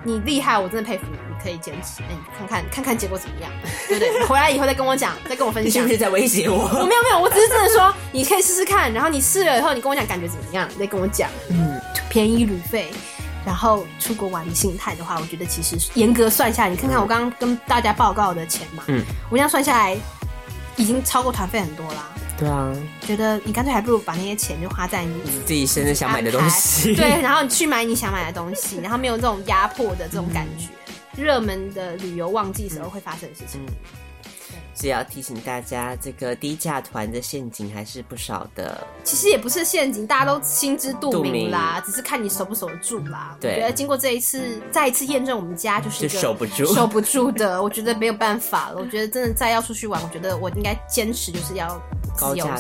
[0.03, 2.01] 你厉害，我真的佩服你，你可以坚持。
[2.01, 3.49] 那你看看看看结果怎么样，
[3.87, 4.25] 对不对？
[4.25, 5.93] 回来以后再跟我讲，再跟我分享你是不。
[5.93, 6.85] 是在威胁我我？
[6.85, 11.29] 没有没有，我只是真的说，你可以试试看，然后你试了以后，你跟我讲感觉怎么样，你再跟我讲。
[11.51, 11.74] 嗯，
[12.15, 12.93] 便宜旅费，
[13.45, 19.97] 然后出国玩的心态的话，我觉得其实严格算下来，你看看我刚刚跟大家报告的钱嘛，嗯，我这样算下来，
[20.77, 22.07] 已经超过团费很多啦。
[22.37, 22.73] 对啊，
[23.05, 25.13] 觉得你干脆还不如把那些钱就花在你
[25.45, 26.95] 自己生日想买的东西。
[26.95, 30.69] 对，然后你去买你想买的东西， 然后没有这种压迫的这种感觉。
[31.21, 33.59] 热门的旅游旺季时候会发生的事情。
[33.67, 33.73] 嗯
[34.75, 38.85] 是要提醒大家，这个低价团的陷阱还是不少的。
[39.03, 43.35] 其实也不是陷阱，大家都心知肚明啦，只是看你守不守得住啦。
[43.39, 47.61] 对我觉得经过这一次，再一次验证，我们家就是一就个守不住守不住的。
[47.61, 48.75] 我觉得没有办法了。
[48.77, 51.81] 我觉得真的再要出去玩，我觉得我应该坚持就是要
[52.19, 52.57] 高价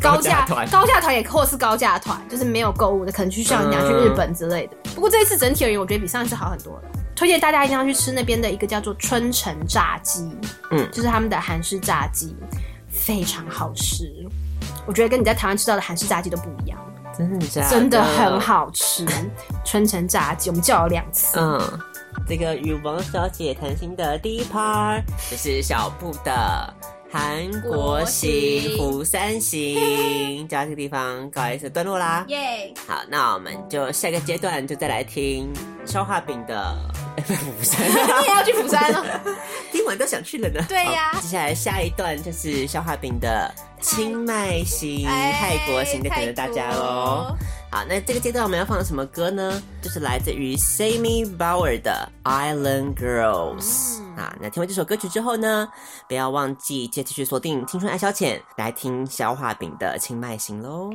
[0.00, 4.76] 高价团，高价团也或是高价团，就是没有购物的，可能去像你讲去日本之类的。
[4.94, 6.82] 不过这一次整体而言，我觉得比上一次好很多了。
[7.18, 10.30] 推荐大家一定要去吃那边的一个叫做春城炸鸡，
[10.70, 12.36] 嗯就是他们的韩式炸鸡，
[12.88, 14.24] 非常好吃。
[14.86, 16.78] 我觉得跟你在台湾吃到的韩式炸鸡都不一样，
[17.18, 18.38] 真的假真的很。
[18.38, 19.04] 好吃。
[19.66, 21.40] 春城炸鸡，我们叫了两次。
[21.40, 21.60] 嗯，
[22.28, 26.72] 这个与王小姐谈心的第一 part 就是小布的
[27.10, 32.24] 韩国行、釜山行，就到这个地方告一次段落啦。
[32.28, 32.72] 耶！
[32.86, 35.52] 好，那我们就下个阶段就再来听
[35.84, 36.76] 消化饼的
[37.20, 37.86] 釜山。
[38.20, 39.20] 你也要去釜山了？
[39.72, 40.64] 听完都想去了呢。
[40.68, 47.36] 对呀好接下来下一段就是消化饼的清迈行、哎泰国行，的等着大家喽。
[47.70, 49.62] 好，那这个阶段我们要放什么歌呢？
[49.82, 54.34] 就是来自于 Sammy Bauer 的《Island Girls》、啊。
[54.40, 55.68] 那听完这首歌曲之后呢，
[56.08, 60.90] 不要忘记接继续锁定青春爱消遣，来听消化饼的清迈行喽。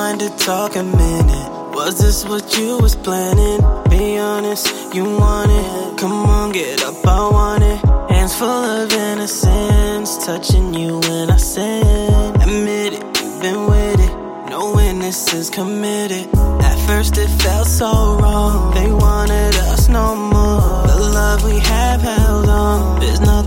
[0.00, 1.50] To talk a minute?
[1.72, 3.60] Was this what you was planning?
[3.88, 5.98] Be honest, you want it.
[5.98, 7.78] Come on, get up, I want it.
[8.10, 12.34] Hands full of innocence, touching you when I sin.
[12.42, 14.50] Admit it, you've been with it.
[14.50, 16.28] No witnesses committed.
[16.34, 18.74] At first it felt so wrong.
[18.74, 20.86] They wanted us no more.
[20.88, 23.00] The love we have held on.
[23.00, 23.39] There's nothing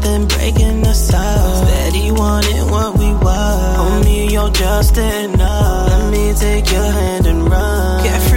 [0.44, 1.66] breaking us up.
[1.66, 3.78] Steady wanting what we want.
[3.80, 5.90] Homie, you're just enough.
[5.90, 8.04] Let me take your hand and run.
[8.04, 8.33] Carefree,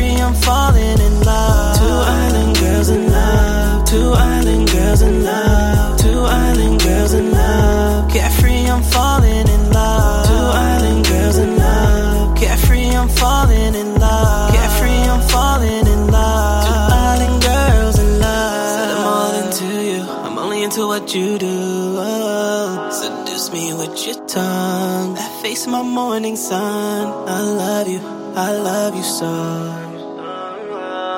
[25.97, 27.07] morning sun.
[27.27, 28.01] I love you.
[28.47, 29.33] I love you so.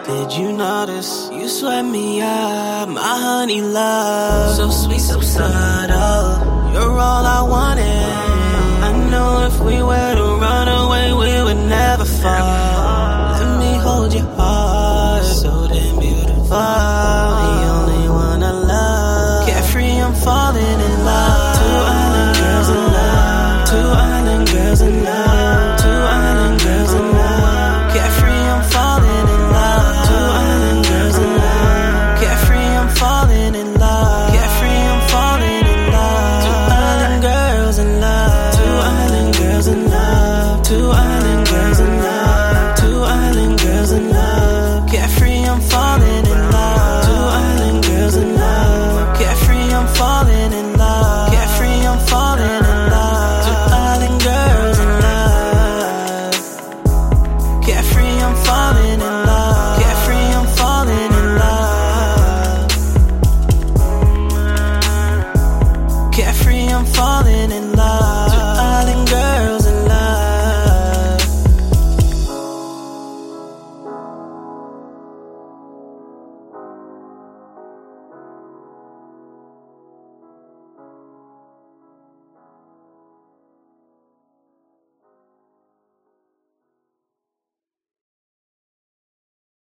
[0.07, 4.55] Did you notice you sweat me out, my honey love?
[4.55, 6.29] So sweet, so subtle.
[6.73, 8.09] You're all I wanted.
[8.89, 12.58] I know if we were to run away, we would never fall.